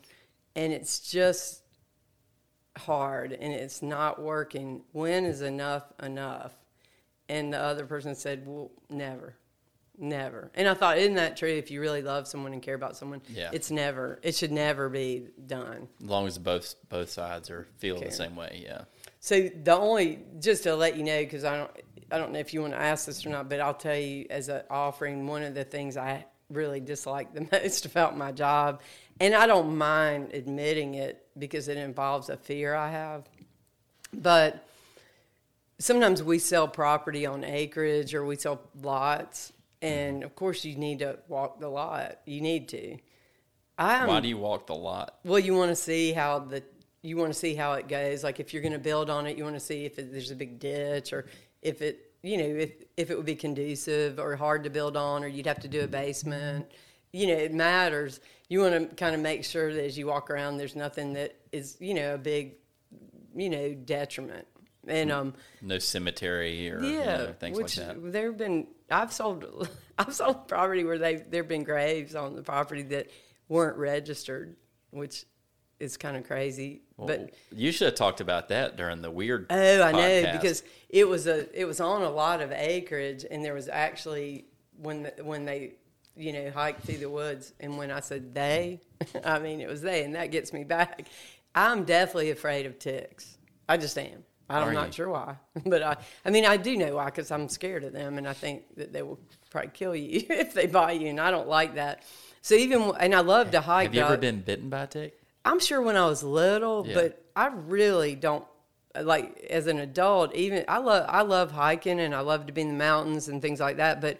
and 0.54 0.72
it's 0.72 1.00
just 1.10 1.62
hard 2.76 3.32
and 3.32 3.52
it's 3.52 3.82
not 3.82 4.20
working, 4.20 4.82
when 4.92 5.24
is 5.24 5.42
enough 5.42 5.84
enough? 6.02 6.52
And 7.28 7.52
the 7.52 7.58
other 7.58 7.86
person 7.86 8.14
said, 8.14 8.46
"Well, 8.46 8.70
never." 8.90 9.36
Never. 9.98 10.50
And 10.54 10.66
I 10.66 10.72
thought, 10.74 10.96
isn't 10.96 11.14
that 11.16 11.36
true? 11.36 11.50
If 11.50 11.70
you 11.70 11.78
really 11.80 12.00
love 12.00 12.26
someone 12.26 12.54
and 12.54 12.62
care 12.62 12.74
about 12.74 12.96
someone, 12.96 13.20
Yeah. 13.28 13.50
it's 13.52 13.70
never, 13.70 14.18
it 14.22 14.34
should 14.34 14.50
never 14.50 14.88
be 14.88 15.28
done. 15.46 15.86
As 16.02 16.08
long 16.08 16.26
as 16.26 16.38
both 16.38 16.74
both 16.88 17.10
sides 17.10 17.50
are 17.50 17.66
feel 17.76 18.00
the 18.00 18.10
same 18.10 18.34
way, 18.34 18.62
yeah. 18.64 18.84
So 19.22 19.40
the 19.40 19.78
only, 19.78 20.18
just 20.40 20.64
to 20.64 20.74
let 20.74 20.96
you 20.96 21.04
know, 21.04 21.20
because 21.20 21.44
I 21.44 21.56
don't, 21.56 21.70
I 22.10 22.18
don't 22.18 22.32
know 22.32 22.40
if 22.40 22.52
you 22.52 22.60
want 22.60 22.72
to 22.72 22.80
ask 22.80 23.06
this 23.06 23.24
or 23.24 23.28
not, 23.28 23.48
but 23.48 23.60
I'll 23.60 23.72
tell 23.72 23.96
you 23.96 24.26
as 24.28 24.48
an 24.48 24.62
offering, 24.68 25.28
one 25.28 25.44
of 25.44 25.54
the 25.54 25.62
things 25.62 25.96
I 25.96 26.24
really 26.50 26.80
dislike 26.80 27.32
the 27.32 27.46
most 27.62 27.86
about 27.86 28.18
my 28.18 28.32
job, 28.32 28.82
and 29.20 29.32
I 29.32 29.46
don't 29.46 29.76
mind 29.76 30.32
admitting 30.34 30.94
it 30.94 31.24
because 31.38 31.68
it 31.68 31.76
involves 31.76 32.30
a 32.30 32.36
fear 32.36 32.74
I 32.74 32.90
have, 32.90 33.28
but 34.12 34.66
sometimes 35.78 36.20
we 36.20 36.40
sell 36.40 36.66
property 36.66 37.24
on 37.24 37.44
acreage 37.44 38.16
or 38.16 38.26
we 38.26 38.34
sell 38.34 38.60
lots, 38.82 39.52
and 39.80 40.24
of 40.24 40.34
course 40.34 40.64
you 40.64 40.74
need 40.74 40.98
to 40.98 41.20
walk 41.28 41.60
the 41.60 41.68
lot. 41.68 42.18
You 42.26 42.40
need 42.40 42.68
to. 42.70 42.98
I 43.78 44.04
Why 44.04 44.18
do 44.18 44.26
you 44.26 44.38
walk 44.38 44.66
the 44.66 44.74
lot? 44.74 45.20
well, 45.24 45.38
you 45.38 45.54
want 45.54 45.70
to 45.70 45.76
see 45.76 46.12
how 46.12 46.40
the 46.40 46.64
you 47.02 47.16
want 47.16 47.32
to 47.32 47.38
see 47.38 47.54
how 47.54 47.72
it 47.74 47.88
goes. 47.88 48.22
Like 48.24 48.40
if 48.40 48.52
you're 48.52 48.62
going 48.62 48.72
to 48.72 48.78
build 48.78 49.10
on 49.10 49.26
it, 49.26 49.36
you 49.36 49.44
want 49.44 49.56
to 49.56 49.60
see 49.60 49.84
if 49.84 49.98
it, 49.98 50.12
there's 50.12 50.30
a 50.30 50.36
big 50.36 50.58
ditch 50.58 51.12
or 51.12 51.26
if 51.60 51.82
it 51.82 52.12
you 52.22 52.36
know 52.38 52.44
if 52.44 52.70
if 52.96 53.10
it 53.10 53.16
would 53.16 53.26
be 53.26 53.34
conducive 53.34 54.18
or 54.18 54.36
hard 54.36 54.64
to 54.64 54.70
build 54.70 54.96
on 54.96 55.24
or 55.24 55.26
you'd 55.26 55.46
have 55.46 55.60
to 55.60 55.68
do 55.68 55.82
a 55.82 55.86
basement. 55.88 56.66
You 57.12 57.26
know, 57.26 57.34
it 57.34 57.52
matters. 57.52 58.20
You 58.48 58.60
want 58.60 58.90
to 58.90 58.96
kind 58.96 59.14
of 59.14 59.20
make 59.20 59.44
sure 59.44 59.72
that 59.74 59.84
as 59.84 59.98
you 59.98 60.06
walk 60.06 60.30
around, 60.30 60.56
there's 60.56 60.76
nothing 60.76 61.12
that 61.14 61.36
is 61.50 61.76
you 61.80 61.94
know 61.94 62.14
a 62.14 62.18
big 62.18 62.54
you 63.34 63.50
know 63.50 63.74
detriment. 63.74 64.46
And 64.86 65.12
um, 65.12 65.34
No 65.60 65.78
cemetery 65.78 66.68
or 66.68 66.82
you 66.82 66.98
yeah, 66.98 67.16
know, 67.18 67.34
things 67.38 67.56
which 67.56 67.78
like 67.78 67.86
that. 67.88 68.12
there 68.12 68.26
have 68.26 68.38
been. 68.38 68.66
I've 68.90 69.12
sold. 69.12 69.68
I've 69.98 70.14
sold 70.14 70.48
property 70.48 70.84
where 70.84 70.98
they 70.98 71.16
there 71.16 71.42
have 71.42 71.48
been 71.48 71.64
graves 71.64 72.14
on 72.14 72.34
the 72.34 72.42
property 72.42 72.82
that 72.82 73.10
weren't 73.48 73.76
registered, 73.76 74.56
which 74.90 75.24
is 75.82 75.96
kind 75.96 76.16
of 76.16 76.24
crazy. 76.24 76.82
but 76.96 77.34
you 77.54 77.72
should 77.72 77.86
have 77.86 77.94
talked 77.96 78.20
about 78.20 78.48
that 78.48 78.76
during 78.76 79.02
the 79.02 79.10
weird. 79.10 79.46
oh, 79.50 79.82
I 79.82 79.92
know 79.92 80.32
because 80.32 80.62
it 80.88 81.08
was 81.08 81.26
a 81.26 81.48
it 81.58 81.64
was 81.64 81.80
on 81.80 82.02
a 82.02 82.10
lot 82.10 82.40
of 82.40 82.52
acreage, 82.52 83.24
and 83.28 83.44
there 83.44 83.54
was 83.54 83.68
actually 83.68 84.46
when 84.78 85.02
the, 85.02 85.24
when 85.24 85.44
they 85.44 85.74
you 86.16 86.32
know 86.32 86.50
hiked 86.50 86.84
through 86.84 86.98
the 86.98 87.10
woods, 87.10 87.52
and 87.58 87.76
when 87.76 87.90
I 87.90 88.00
said 88.00 88.34
they, 88.34 88.80
I 89.24 89.40
mean 89.40 89.60
it 89.60 89.68
was 89.68 89.82
they, 89.82 90.04
and 90.04 90.14
that 90.14 90.30
gets 90.30 90.52
me 90.52 90.64
back. 90.64 91.06
I'm 91.54 91.84
definitely 91.84 92.30
afraid 92.30 92.64
of 92.66 92.78
ticks. 92.78 93.36
I 93.68 93.76
just 93.76 93.98
am. 93.98 94.24
I'm 94.48 94.68
Are 94.68 94.72
not 94.72 94.88
you? 94.88 94.92
sure 94.92 95.08
why, 95.08 95.36
but 95.66 95.82
I, 95.82 95.96
I 96.24 96.30
mean, 96.30 96.44
I 96.44 96.56
do 96.56 96.76
know 96.76 96.96
why 96.96 97.06
because 97.06 97.30
I'm 97.30 97.48
scared 97.48 97.84
of 97.84 97.92
them, 97.92 98.18
and 98.18 98.28
I 98.28 98.32
think 98.34 98.76
that 98.76 98.92
they 98.92 99.02
will 99.02 99.18
probably 99.50 99.70
kill 99.72 99.96
you 99.96 100.24
if 100.30 100.54
they 100.54 100.66
bite 100.66 101.00
you, 101.00 101.08
and 101.08 101.20
I 101.20 101.30
don't 101.30 101.48
like 101.48 101.74
that. 101.74 102.04
So 102.42 102.54
even 102.54 102.92
and 103.00 103.14
I 103.14 103.20
love 103.20 103.50
to 103.52 103.60
hike. 103.60 103.86
have 103.86 103.94
you 103.94 104.02
ever 104.02 104.16
been 104.16 104.40
bitten 104.40 104.68
by 104.68 104.82
a 104.82 104.86
tick? 104.86 105.21
I'm 105.44 105.58
sure 105.60 105.80
when 105.82 105.96
I 105.96 106.06
was 106.06 106.22
little, 106.22 106.86
Yeah. 106.86 106.94
but 106.94 107.24
I 107.34 107.46
really 107.46 108.14
don't 108.14 108.44
like 109.00 109.38
as 109.50 109.66
an 109.66 109.78
adult. 109.78 110.34
Even 110.34 110.64
I 110.68 110.78
love 110.78 111.06
I 111.08 111.22
love 111.22 111.50
hiking 111.50 111.98
and 112.00 112.14
I 112.14 112.20
love 112.20 112.46
to 112.46 112.52
be 112.52 112.60
in 112.60 112.68
the 112.68 112.74
mountains 112.74 113.28
and 113.28 113.40
things 113.40 113.58
like 113.60 113.78
that. 113.78 114.00
But 114.00 114.18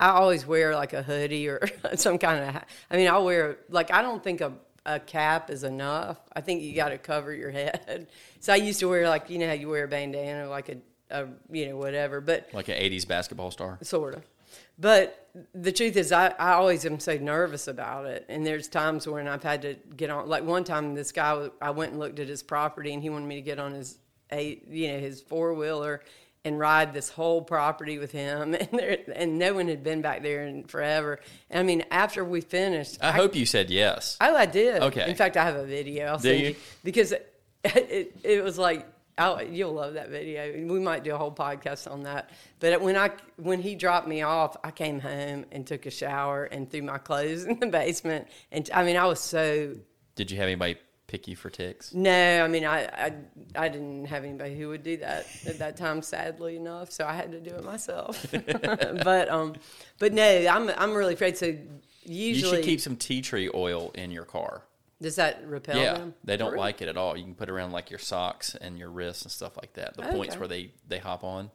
I 0.00 0.08
always 0.10 0.46
wear 0.46 0.74
like 0.74 0.92
a 0.92 1.02
hoodie 1.02 1.48
or 1.48 1.60
some 1.94 2.18
kind 2.18 2.42
of. 2.56 2.62
I 2.90 2.96
mean, 2.96 3.08
I'll 3.08 3.24
wear 3.24 3.58
like 3.68 3.92
I 3.92 4.02
don't 4.02 4.22
think 4.24 4.40
a 4.40 4.52
a 4.86 5.00
cap 5.00 5.48
is 5.50 5.64
enough. 5.64 6.18
I 6.34 6.40
think 6.42 6.62
you 6.62 6.74
got 6.74 6.90
to 6.90 6.98
cover 6.98 7.32
your 7.34 7.50
head. 7.50 8.08
So 8.40 8.52
I 8.52 8.56
used 8.56 8.78
to 8.80 8.88
wear 8.90 9.08
like 9.08 9.30
you 9.30 9.38
know 9.38 9.46
how 9.46 9.54
you 9.54 9.70
wear 9.70 9.84
a 9.84 9.88
bandana 9.88 10.46
like 10.50 10.68
a, 10.68 10.76
a 11.10 11.26
you 11.50 11.66
know 11.68 11.76
whatever. 11.78 12.20
But 12.20 12.50
Like 12.52 12.68
an 12.68 12.74
'80s 12.74 13.08
basketball 13.08 13.50
star? 13.50 13.78
sort 13.80 14.14
of. 14.16 14.22
But 14.78 15.28
the 15.54 15.72
truth 15.72 15.96
is, 15.96 16.12
I, 16.12 16.28
I 16.38 16.52
always 16.52 16.84
am 16.84 17.00
so 17.00 17.16
nervous 17.16 17.68
about 17.68 18.06
it. 18.06 18.24
And 18.28 18.46
there's 18.46 18.68
times 18.68 19.06
when 19.06 19.28
I've 19.28 19.42
had 19.42 19.62
to 19.62 19.74
get 19.96 20.10
on. 20.10 20.28
Like 20.28 20.44
one 20.44 20.64
time, 20.64 20.94
this 20.94 21.12
guy, 21.12 21.48
I 21.60 21.70
went 21.70 21.92
and 21.92 22.00
looked 22.00 22.18
at 22.18 22.28
his 22.28 22.42
property, 22.42 22.92
and 22.92 23.02
he 23.02 23.10
wanted 23.10 23.26
me 23.26 23.36
to 23.36 23.42
get 23.42 23.58
on 23.58 23.72
his 23.72 23.98
eight, 24.30 24.66
you 24.68 24.92
know, 24.92 24.98
his 24.98 25.20
four 25.20 25.54
wheeler 25.54 26.02
and 26.44 26.58
ride 26.58 26.92
this 26.92 27.08
whole 27.08 27.40
property 27.40 27.98
with 27.98 28.12
him. 28.12 28.54
And 28.64 28.68
there, 28.72 28.98
and 29.14 29.38
no 29.38 29.54
one 29.54 29.68
had 29.68 29.82
been 29.82 30.02
back 30.02 30.22
there 30.22 30.46
in 30.46 30.64
forever. 30.64 31.20
And 31.50 31.60
I 31.60 31.62
mean, 31.62 31.84
after 31.90 32.24
we 32.24 32.40
finished, 32.40 32.98
I, 33.02 33.12
hope 33.12 33.34
you 33.34 33.46
said 33.46 33.70
yes. 33.70 34.16
Oh, 34.20 34.36
I 34.36 34.46
did. 34.46 34.82
Okay. 34.82 35.08
In 35.08 35.16
fact, 35.16 35.36
I 35.36 35.44
have 35.44 35.56
a 35.56 35.64
video. 35.64 36.06
I'll 36.06 36.18
Do 36.18 36.28
send 36.28 36.40
you? 36.40 36.48
you 36.48 36.56
because 36.82 37.12
it, 37.12 37.40
it, 37.64 38.16
it 38.22 38.44
was 38.44 38.58
like 38.58 38.86
I'll, 39.16 39.42
you'll 39.42 39.74
love 39.74 39.94
that 39.94 40.10
video. 40.10 40.52
We 40.52 40.80
might 40.80 41.04
do 41.04 41.14
a 41.14 41.18
whole 41.18 41.32
podcast 41.32 41.90
on 41.90 42.02
that. 42.02 42.30
But 42.60 42.80
when 42.80 42.96
I 42.96 43.12
when 43.36 43.60
he 43.60 43.74
dropped 43.76 44.08
me 44.08 44.22
off, 44.22 44.56
I 44.64 44.70
came 44.70 45.00
home 45.00 45.44
and 45.52 45.66
took 45.66 45.86
a 45.86 45.90
shower 45.90 46.44
and 46.44 46.70
threw 46.70 46.82
my 46.82 46.98
clothes 46.98 47.44
in 47.44 47.60
the 47.60 47.66
basement. 47.68 48.26
And 48.50 48.68
I 48.74 48.82
mean, 48.84 48.96
I 48.96 49.06
was 49.06 49.20
so 49.20 49.74
Did 50.16 50.30
you 50.30 50.36
have 50.38 50.46
anybody 50.46 50.76
pick 51.06 51.28
you 51.28 51.36
for 51.36 51.48
ticks? 51.50 51.94
no. 51.94 52.44
I 52.44 52.48
mean, 52.48 52.64
I 52.64 52.86
I, 52.86 53.12
I 53.54 53.68
didn't 53.68 54.06
have 54.06 54.24
anybody 54.24 54.56
who 54.56 54.68
would 54.70 54.82
do 54.82 54.96
that 54.96 55.26
at 55.46 55.58
that 55.58 55.76
time, 55.76 56.02
sadly 56.02 56.56
enough. 56.56 56.90
So 56.90 57.06
I 57.06 57.12
had 57.12 57.30
to 57.32 57.40
do 57.40 57.50
it 57.50 57.64
myself. 57.64 58.26
but 58.32 59.28
um, 59.28 59.54
but 60.00 60.12
no, 60.12 60.24
I'm 60.48 60.70
I'm 60.76 60.92
really 60.92 61.14
afraid. 61.14 61.36
So 61.36 61.46
You 61.46 61.58
usually, 62.04 62.56
should 62.56 62.64
keep 62.64 62.80
some 62.80 62.96
tea 62.96 63.22
tree 63.22 63.48
oil 63.54 63.92
in 63.94 64.10
your 64.10 64.24
car. 64.24 64.62
Does 65.02 65.16
that 65.16 65.46
repel 65.46 65.76
yeah, 65.78 65.94
them? 65.94 66.14
they 66.24 66.36
don't 66.36 66.48
For 66.50 66.54
real? 66.54 66.60
like 66.62 66.82
it 66.82 66.88
at 66.88 66.96
all. 66.96 67.16
You 67.16 67.24
can 67.24 67.34
put 67.34 67.48
it 67.48 67.52
around 67.52 67.72
like 67.72 67.90
your 67.90 67.98
socks 67.98 68.54
and 68.54 68.78
your 68.78 68.90
wrists 68.90 69.22
and 69.22 69.32
stuff 69.32 69.56
like 69.56 69.72
that. 69.74 69.96
The 69.96 70.02
points 70.02 70.36
where 70.38 70.48
they 70.48 70.70
they 70.88 70.98
hop 70.98 71.24
on 71.24 71.50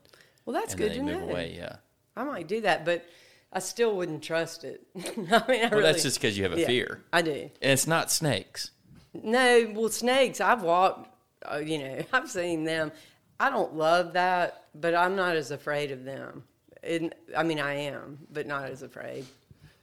Well, 0.46 0.54
that's 0.54 0.74
and 0.74 0.80
good 0.82 0.92
then 0.92 1.00
to 1.00 1.06
they 1.06 1.12
move 1.18 1.22
know. 1.28 1.30
away. 1.32 1.54
Yeah. 1.56 1.78
I 2.16 2.24
might 2.24 2.48
do 2.48 2.62
that, 2.62 2.86
but 2.86 3.06
I 3.54 3.60
still 3.60 3.96
wouldn't 3.96 4.22
trust 4.24 4.64
it. 4.64 4.82
I 4.96 5.00
mean, 5.18 5.28
I 5.32 5.40
Well, 5.48 5.70
really, 5.72 5.82
that's 5.84 6.04
just 6.04 6.20
because 6.22 6.38
you 6.38 6.44
have 6.44 6.54
a 6.54 6.60
yeah, 6.60 6.68
fear. 6.68 7.02
I 7.14 7.22
do. 7.22 7.32
And 7.62 7.72
it's 7.72 7.88
not 7.88 8.12
snakes. 8.12 8.72
No, 9.14 9.72
well, 9.76 9.90
snakes. 9.90 10.40
I've 10.42 10.62
walked. 10.62 11.10
Uh, 11.50 11.58
you 11.58 11.80
know, 11.80 12.02
I've 12.14 12.30
seen 12.30 12.64
them. 12.66 12.92
I 13.40 13.50
don't 13.50 13.74
love 13.76 14.14
that, 14.14 14.66
but 14.76 14.94
I'm 14.94 15.16
not 15.16 15.36
as 15.38 15.52
afraid 15.52 15.92
of 15.92 16.04
them. 16.04 16.44
And 16.84 17.16
I 17.36 17.44
mean, 17.44 17.60
I 17.60 17.74
am, 17.76 18.20
but 18.32 18.46
not 18.46 18.66
as 18.70 18.82
afraid. 18.84 19.26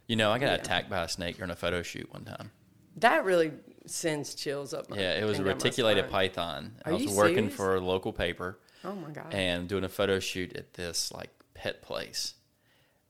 You 0.06 0.16
know, 0.16 0.30
I 0.30 0.38
got 0.38 0.46
Yeah. 0.46 0.54
attacked 0.56 0.88
by 0.90 1.02
a 1.02 1.08
snake 1.08 1.36
during 1.38 1.50
a 1.50 1.56
photo 1.56 1.82
shoot 1.82 2.12
one 2.12 2.24
time. 2.24 2.50
That 2.96 3.24
really 3.24 3.52
sends 3.86 4.34
chills 4.34 4.72
up 4.74 4.88
my. 4.90 4.96
Yeah, 4.96 5.18
it 5.20 5.24
was 5.24 5.34
a 5.38 5.42
and 5.42 5.44
down 5.44 5.44
my 5.46 5.52
reticulated 5.52 6.10
python. 6.10 6.72
I 6.84 6.92
was 6.92 7.02
you 7.02 7.12
working 7.14 7.36
serious? 7.36 7.54
for 7.54 7.74
a 7.76 7.80
local 7.80 8.12
paper 8.12 8.58
Oh 8.84 8.94
my 8.94 9.10
god! 9.10 9.32
and 9.34 9.68
doing 9.68 9.84
a 9.84 9.88
photo 9.88 10.18
shoot 10.20 10.54
at 10.56 10.74
this 10.74 11.12
like 11.12 11.30
pet 11.54 11.82
place. 11.82 12.34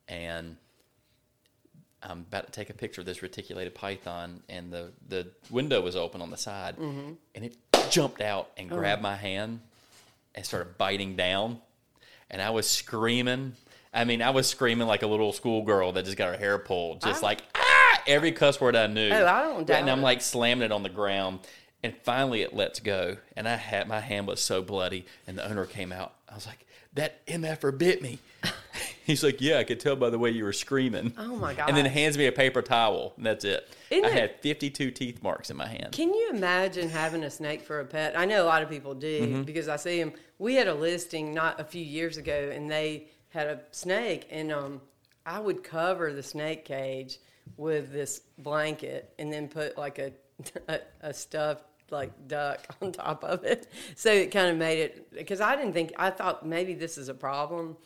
And 0.09 0.57
I'm 2.03 2.21
about 2.29 2.47
to 2.47 2.53
take 2.53 2.71
a 2.71 2.75
picture 2.75 3.01
of 3.01 3.07
this 3.07 3.23
reticulated 3.23 3.75
python, 3.75 4.43
and 4.49 4.73
the, 4.73 4.93
the 5.09 5.29
window 5.51 5.81
was 5.81 5.97
open 5.97 6.21
on 6.23 6.31
the 6.31 6.37
side, 6.37 6.77
Mm-hmm. 6.77 7.13
and 7.35 7.45
it 7.45 7.57
jumped 7.91 8.21
out 8.21 8.51
and 8.57 8.71
Oh. 8.73 8.77
grabbed 8.77 9.03
my 9.03 9.17
hand 9.17 9.61
and 10.35 10.45
started 10.45 10.79
biting 10.79 11.17
down. 11.17 11.61
And 12.31 12.41
I 12.43 12.51
was 12.51 12.69
screaming. 12.69 13.55
I 13.93 14.05
mean, 14.05 14.21
I 14.23 14.31
was 14.31 14.47
screaming 14.49 14.87
like 14.87 15.03
a 15.03 15.07
little 15.07 15.33
schoolgirl 15.33 15.93
that 15.93 16.05
just 16.05 16.17
got 16.17 16.29
her 16.33 16.37
hair 16.39 16.59
pulled, 16.59 17.01
just 17.01 17.23
I- 17.25 17.27
like 17.27 17.43
ah, 17.55 17.63
every 18.07 18.33
cuss 18.33 18.61
word 18.61 18.77
I 18.77 18.87
knew. 18.87 19.11
Oh, 19.11 19.27
I 19.27 19.43
don't 19.43 19.67
doubt 19.67 19.81
And 19.81 19.91
I'm 19.91 20.03
like 20.03 20.21
slamming 20.23 20.65
it 20.65 20.73
on 20.73 20.83
the 20.83 20.89
ground, 20.89 21.41
and 21.83 21.95
finally 22.03 22.43
it 22.43 22.55
lets 22.55 22.81
go, 22.81 23.17
and 23.37 23.49
I 23.49 23.57
had 23.57 23.89
my 23.89 24.01
hand 24.01 24.27
was 24.27 24.41
so 24.41 24.63
bloody, 24.63 25.07
and 25.27 25.39
the 25.39 25.49
owner 25.49 25.67
came 25.67 25.93
out. 25.93 26.13
I 26.29 26.35
was 26.35 26.47
like, 26.47 26.67
"That 26.95 27.25
mf'er 27.27 27.77
bit 27.77 28.03
me." 28.03 28.19
He's 29.05 29.23
like, 29.23 29.41
"Yeah, 29.41 29.59
I 29.59 29.65
could 29.65 29.79
tell 29.79 29.95
by 29.95 30.11
the 30.11 30.19
way 30.19 30.31
you 30.31 30.43
were 30.45 30.53
screaming." 30.53 31.13
Oh 31.17 31.37
my 31.37 31.55
god! 31.55 31.69
And 31.69 31.77
then 31.77 31.85
hands 31.87 32.19
me 32.19 32.27
a 32.27 32.33
paper 32.33 32.61
towel, 32.63 33.13
and 33.17 33.25
that's 33.25 33.45
it. 33.45 33.69
Isn't 33.91 34.05
I 34.05 34.09
it- 34.09 34.15
had 34.15 34.41
52 34.41 34.91
teeth 34.91 35.23
marks 35.23 35.49
in 35.51 35.57
my 35.57 35.69
hand. 35.69 35.93
Can 35.93 36.13
you 36.13 36.31
imagine 36.31 36.89
having 36.89 37.23
a 37.23 37.31
snake 37.31 37.63
for 37.63 37.79
a 37.81 37.85
pet? 37.85 38.19
I 38.19 38.25
know 38.25 38.43
a 38.43 38.47
lot 38.47 38.63
of 38.63 38.69
people 38.69 38.95
do 38.95 39.21
Mm-hmm. 39.23 39.43
because 39.43 39.69
I 39.69 39.77
see 39.77 40.01
them. 40.01 40.13
We 40.39 40.57
had 40.57 40.67
a 40.69 40.75
listing 40.75 41.33
not 41.33 41.61
a 41.61 41.65
few 41.65 41.83
years 41.85 42.17
ago, 42.17 42.51
and 42.53 42.69
they 42.71 43.07
had 43.29 43.47
a 43.47 43.61
snake, 43.71 44.27
and 44.31 44.51
um, 44.53 44.81
I 45.25 45.39
would 45.39 45.63
cover 45.63 46.13
the 46.13 46.23
snake 46.23 46.65
cage 46.65 47.19
with 47.57 47.93
this 47.93 48.21
blanket, 48.39 49.15
and 49.19 49.33
then 49.33 49.49
put 49.49 49.77
like 49.79 49.99
a 49.99 50.13
a, 50.69 50.81
a 51.01 51.15
stuffed 51.15 51.65
like 51.91 52.29
duck 52.29 52.67
on 52.83 52.93
top 52.93 53.25
of 53.25 53.45
it. 53.45 53.71
So 53.95 54.13
it 54.13 54.31
kind 54.31 54.51
of 54.51 54.57
made 54.57 54.81
it 54.81 55.13
because 55.13 55.41
I 55.41 55.57
didn't 55.57 55.73
think 55.73 55.93
I 55.99 56.11
thought 56.11 56.47
maybe 56.47 56.75
this 56.75 56.99
is 56.99 57.09
a 57.09 57.15
problem, 57.15 57.77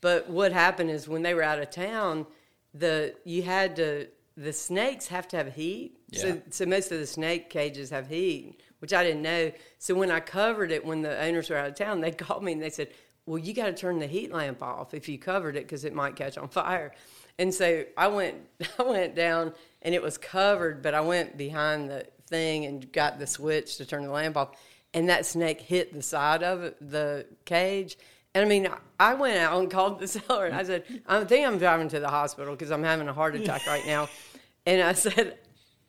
but 0.00 0.28
what 0.28 0.52
happened 0.52 0.90
is 0.90 1.08
when 1.08 1.22
they 1.22 1.34
were 1.34 1.42
out 1.42 1.58
of 1.58 1.70
town, 1.70 2.26
the 2.74 3.14
you 3.24 3.42
had 3.42 3.76
to 3.76 4.08
the 4.36 4.52
snakes 4.52 5.08
have 5.08 5.26
to 5.28 5.36
have 5.36 5.52
heat. 5.54 5.98
Yeah. 6.10 6.20
So, 6.20 6.42
so 6.50 6.66
most 6.66 6.92
of 6.92 7.00
the 7.00 7.06
snake 7.06 7.50
cages 7.50 7.90
have 7.90 8.06
heat, 8.08 8.60
which 8.78 8.92
I 8.92 9.02
didn't 9.02 9.22
know. 9.22 9.50
So 9.78 9.96
when 9.96 10.12
I 10.12 10.20
covered 10.20 10.70
it, 10.70 10.84
when 10.84 11.02
the 11.02 11.20
owners 11.20 11.50
were 11.50 11.56
out 11.56 11.68
of 11.68 11.74
town, 11.74 12.00
they 12.00 12.12
called 12.12 12.44
me 12.44 12.52
and 12.52 12.62
they 12.62 12.70
said, 12.70 12.90
"Well, 13.26 13.38
you 13.38 13.52
got 13.52 13.66
to 13.66 13.72
turn 13.72 13.98
the 13.98 14.06
heat 14.06 14.32
lamp 14.32 14.62
off 14.62 14.94
if 14.94 15.08
you 15.08 15.18
covered 15.18 15.56
it 15.56 15.64
because 15.64 15.84
it 15.84 15.92
might 15.94 16.16
catch 16.16 16.38
on 16.38 16.48
fire." 16.48 16.92
And 17.38 17.54
so 17.54 17.84
I 17.96 18.08
went, 18.08 18.36
I 18.78 18.82
went 18.82 19.14
down 19.14 19.52
and 19.82 19.94
it 19.94 20.02
was 20.02 20.18
covered, 20.18 20.82
but 20.82 20.94
I 20.94 21.00
went 21.00 21.36
behind 21.36 21.88
the 21.88 22.06
thing 22.26 22.64
and 22.66 22.90
got 22.92 23.18
the 23.18 23.26
switch 23.26 23.76
to 23.78 23.86
turn 23.86 24.02
the 24.02 24.10
lamp 24.10 24.36
off, 24.36 24.50
and 24.92 25.08
that 25.08 25.24
snake 25.24 25.60
hit 25.60 25.92
the 25.94 26.02
side 26.02 26.42
of 26.42 26.62
it, 26.62 26.76
the 26.90 27.26
cage. 27.44 27.96
And 28.34 28.44
I 28.44 28.48
mean, 28.48 28.68
I 29.00 29.14
went 29.14 29.38
out 29.38 29.58
and 29.58 29.70
called 29.76 30.00
the 30.00 30.08
seller 30.08 30.46
and 30.46 30.54
I 30.54 30.62
said, 30.62 30.84
I 31.06 31.24
think 31.24 31.46
I'm 31.46 31.58
driving 31.58 31.88
to 31.88 32.00
the 32.00 32.08
hospital 32.08 32.54
because 32.54 32.70
I'm 32.70 32.82
having 32.84 33.08
a 33.08 33.12
heart 33.12 33.34
attack 33.34 33.66
right 33.66 33.86
now. 33.86 34.08
And 34.66 34.82
I 34.82 34.92
said, 34.92 35.38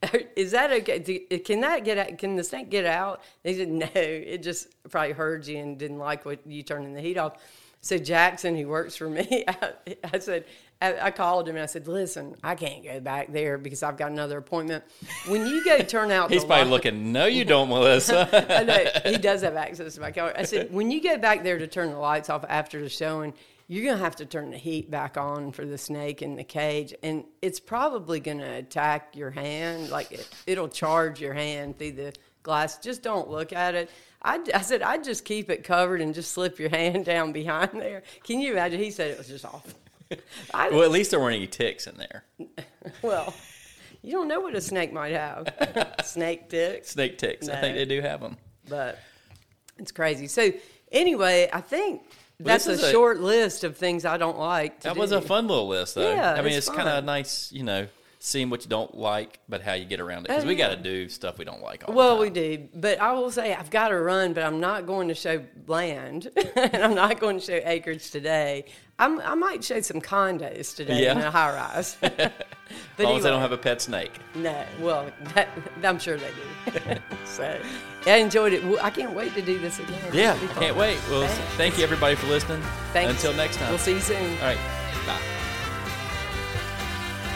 oh, 0.04 0.20
is 0.38 0.52
that 0.52 0.72
okay? 0.72 1.00
Do- 1.00 1.40
Can 1.40 1.60
that 1.62 1.84
get 1.84 1.98
out? 1.98 2.18
Can 2.18 2.38
the 2.38 2.46
snake 2.46 2.70
get 2.70 2.86
out? 2.86 3.22
They 3.44 3.54
said, 3.58 3.68
no, 3.68 3.88
it 3.94 4.42
just 4.42 4.70
probably 4.90 5.12
heard 5.12 5.46
you 5.48 5.58
and 5.58 5.78
didn't 5.78 5.98
like 5.98 6.24
what 6.24 6.48
you 6.48 6.64
turning 6.64 6.94
the 6.94 7.02
heat 7.02 7.18
off. 7.18 7.44
So 7.82 7.98
Jackson, 7.98 8.56
who 8.56 8.70
works 8.70 8.96
for 8.96 9.10
me, 9.10 9.44
I, 9.48 9.74
I 10.14 10.20
said, 10.20 10.46
I, 10.82 11.12
called 11.12 11.50
him 11.50 11.58
and 11.58 11.64
I 11.64 11.66
said, 11.66 11.90
listen, 11.90 12.38
I 12.42 12.56
can't 12.56 12.82
go 12.84 13.02
back 13.02 13.34
there 13.34 13.58
because 13.58 13.84
I've 13.84 13.98
got 13.98 14.12
another 14.12 14.38
appointment. 14.38 14.86
When 15.28 15.46
you 15.46 15.64
go 15.66 15.80
turn 15.80 16.10
out 16.10 16.32
He's 16.32 16.46
probably 16.46 16.70
looking, 16.70 17.12
no, 17.12 17.26
you 17.26 17.44
don't, 17.44 17.68
Melissa. 17.70 18.30
I 18.50 18.64
know 18.64 19.12
he 19.12 19.18
does 19.18 19.42
have 19.42 19.58
access 19.58 19.96
to 19.96 20.02
my 20.02 20.12
car. 20.12 20.34
I 20.38 20.44
said, 20.44 20.72
when 20.72 20.90
you 20.90 21.04
go 21.04 21.18
back 21.18 21.44
there 21.44 21.58
to 21.58 21.68
turn 21.68 21.92
the 21.92 21.98
lights 21.98 22.30
off 22.30 22.46
after 22.48 22.82
the 22.82 22.88
showing, 22.88 23.34
you're 23.68 23.86
gonna 23.86 24.04
have 24.04 24.16
to 24.16 24.26
turn 24.26 24.50
the 24.52 24.58
heat 24.58 24.90
back 24.90 25.16
on 25.16 25.52
for 25.52 25.64
the 25.64 25.78
snake 25.78 26.24
in 26.24 26.36
the 26.36 26.44
cage, 26.44 26.92
and 27.04 27.24
it's 27.42 27.60
probably 27.60 28.20
gonna 28.20 28.56
attack 28.56 29.16
your 29.16 29.30
hand. 29.30 29.92
Like 29.92 30.12
it, 30.12 30.28
it'll 30.48 30.70
charge 30.70 31.22
your 31.22 31.36
hand 31.36 31.78
through 31.78 31.92
the 31.92 32.14
glass. 32.42 32.80
Just 32.80 33.04
don't 33.04 33.30
look 33.30 33.54
at 33.54 33.76
it. 33.76 33.92
I, 34.24 34.40
I 34.56 34.62
said 34.62 34.82
I'd 34.82 35.04
just 35.04 35.24
keep 35.24 35.52
it 35.52 35.64
covered 35.64 36.02
and 36.02 36.16
just 36.16 36.32
slip 36.32 36.58
your 36.58 36.70
hand 36.70 37.06
down 37.06 37.32
behind 37.32 37.74
there. 37.74 38.02
Can 38.24 38.40
you 38.40 38.54
imagine? 38.54 38.80
He 38.80 38.90
said 38.90 39.12
it 39.12 39.20
was 39.20 39.28
just 39.28 39.46
awful. 39.46 39.72
I, 40.54 40.70
well, 40.70 40.84
at 40.84 40.92
least 40.92 41.12
there 41.12 41.20
weren't 41.20 41.36
any 41.36 41.48
ticks 41.48 41.88
in 41.88 41.98
there. 41.98 42.24
well, 43.02 43.34
you 44.02 44.12
don't 44.12 44.28
know 44.28 44.40
what 44.40 44.56
a 44.56 44.62
snake 44.62 44.92
might 44.94 45.14
have. 45.14 45.96
snake 46.04 46.50
ticks. 46.50 46.90
Snake 46.90 47.18
ticks. 47.18 47.48
I 47.50 47.60
think 47.62 47.76
they 47.76 47.86
do 47.86 48.02
have 48.02 48.22
them. 48.22 48.38
but 48.68 49.00
it's 49.78 49.92
crazy. 49.92 50.28
So 50.28 50.52
anyway, 50.92 51.50
I 51.52 51.62
think 51.62 52.02
that's 52.40 52.68
a, 52.68 52.74
a- 52.74 52.92
short 52.92 53.20
list 53.20 53.64
of 53.64 53.78
things 53.78 54.06
I 54.06 54.18
don't 54.18 54.38
like. 54.40 54.80
To 54.82 54.90
That 54.90 54.94
do. 54.96 55.00
was 55.00 55.12
a 55.12 55.22
fun 55.22 55.48
little 55.48 55.68
list, 55.68 55.96
though. 55.96 56.10
Yeah, 56.12 56.34
I 56.34 56.38
mean, 56.42 56.54
it's 56.54 56.68
it's, 56.68 56.76
kind 56.76 56.90
of 56.90 57.04
nice, 57.04 57.52
you 57.52 57.64
know, 57.64 57.88
seeing 58.22 58.50
what 58.50 58.64
you 58.64 58.70
don't 58.70 58.96
like, 58.98 59.40
but 59.48 59.62
how 59.62 59.74
you 59.74 59.86
get 59.86 60.00
around 60.02 60.26
it. 60.26 60.28
Because 60.28 60.44
Oh, 60.44 60.48
we 60.48 60.56
got 60.56 60.70
to 60.70 60.76
do 60.76 61.08
stuff 61.08 61.38
we 61.38 61.46
don't 61.46 61.62
like 61.62 61.88
all 61.88 61.96
Well, 61.96 62.18
we 62.20 62.30
do, 62.30 62.68
but 62.76 63.00
I 63.00 63.14
will 63.14 63.32
say 63.32 63.54
I've 63.54 63.70
got 63.70 63.88
to 63.90 63.98
run, 64.00 64.34
but 64.34 64.44
I'm 64.44 64.60
not 64.60 64.86
going 64.86 65.08
to 65.08 65.14
show 65.16 65.42
land, 65.68 66.30
and 66.56 66.76
I'm 66.84 66.96
not 66.96 67.20
going 67.22 67.40
to 67.40 67.46
show 67.46 67.60
acreage 67.64 68.12
today. 68.12 68.66
I'm, 69.00 69.22
I 69.22 69.36
might 69.36 69.64
show 69.64 69.80
some 69.80 70.02
condos 70.02 70.76
today 70.76 71.04
Yeah. 71.04 71.14
in 71.14 71.20
a 71.20 71.32
high 71.32 71.54
rise. 71.54 71.96
but 72.02 72.34
As 72.98 73.06
long 73.06 73.16
as 73.18 73.24
they 73.24 73.30
don't 73.30 73.40
have 73.40 73.54
a 73.54 73.58
pet 73.58 73.82
snake. 73.82 74.12
no, 74.36 74.66
well, 74.82 75.10
that, 75.36 75.48
I'm 75.82 75.98
sure 75.98 76.18
they 76.18 76.32
do. 76.74 76.96
so 77.24 77.58
I 78.06 78.16
enjoyed 78.18 78.52
it. 78.52 78.62
I 78.82 78.90
can't 78.90 79.14
wait 79.14 79.34
to 79.36 79.42
do 79.42 79.58
this 79.60 79.80
again. 79.80 79.98
Yeah, 80.12 80.36
It'll 80.36 80.42
be 80.42 80.48
fun. 80.54 80.64
can't 80.64 80.76
wait. 80.78 81.00
Well, 81.10 81.26
Thanks. 81.26 81.56
thank 81.56 81.78
you, 81.78 81.86
everybody, 81.86 82.16
for 82.16 82.28
listening. 82.28 82.62
Thanks. 82.92 83.12
Until 83.14 83.34
next 83.38 83.56
time. 83.56 83.70
We'll 83.70 83.78
see 83.78 83.94
you 83.94 84.02
soon. 84.02 84.18
All 84.40 84.44
right. 84.48 84.58
Bye. 85.08 85.39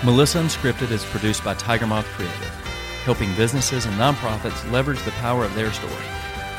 Melissa 0.03 0.39
Unscripted 0.39 0.91
is 0.91 1.05
produced 1.05 1.45
by 1.45 1.53
Tiger 1.53 1.87
Moth 1.87 2.05
Creative, 2.07 2.49
helping 3.05 3.33
businesses 3.35 3.85
and 3.85 3.95
nonprofits 3.95 4.69
leverage 4.69 5.01
the 5.03 5.11
power 5.11 5.45
of 5.45 5.55
their 5.55 5.71
story. 5.71 5.93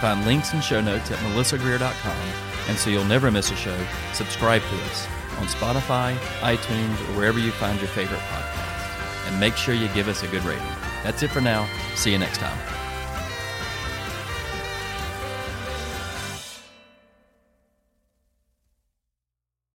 Find 0.01 0.25
links 0.25 0.55
and 0.55 0.65
show 0.65 0.81
notes 0.81 1.11
at 1.11 1.19
melissagreer.com, 1.19 2.29
and 2.69 2.79
so 2.79 2.89
you'll 2.89 3.05
never 3.05 3.31
miss 3.31 3.51
a 3.51 3.57
show, 3.57 3.79
subscribe 4.15 4.63
to 4.63 4.83
us 4.85 5.07
on 5.37 5.47
Spotify, 5.47 6.17
iTunes, 6.41 6.99
or 7.11 7.19
wherever 7.19 7.39
you 7.39 7.51
find 7.51 7.79
your 7.81 7.89
favorite 7.89 8.21
podcast. 8.21 9.29
And 9.29 9.39
make 9.39 9.57
sure 9.57 9.75
you 9.75 9.89
give 9.89 10.09
us 10.09 10.23
a 10.23 10.29
good 10.29 10.45
rating. 10.45 10.65
That's 11.03 11.23
it 11.23 11.31
for 11.31 11.43
now. 11.43 11.69
See 11.97 12.13
you 12.13 12.19
next 12.19 12.39
time. 12.39 12.84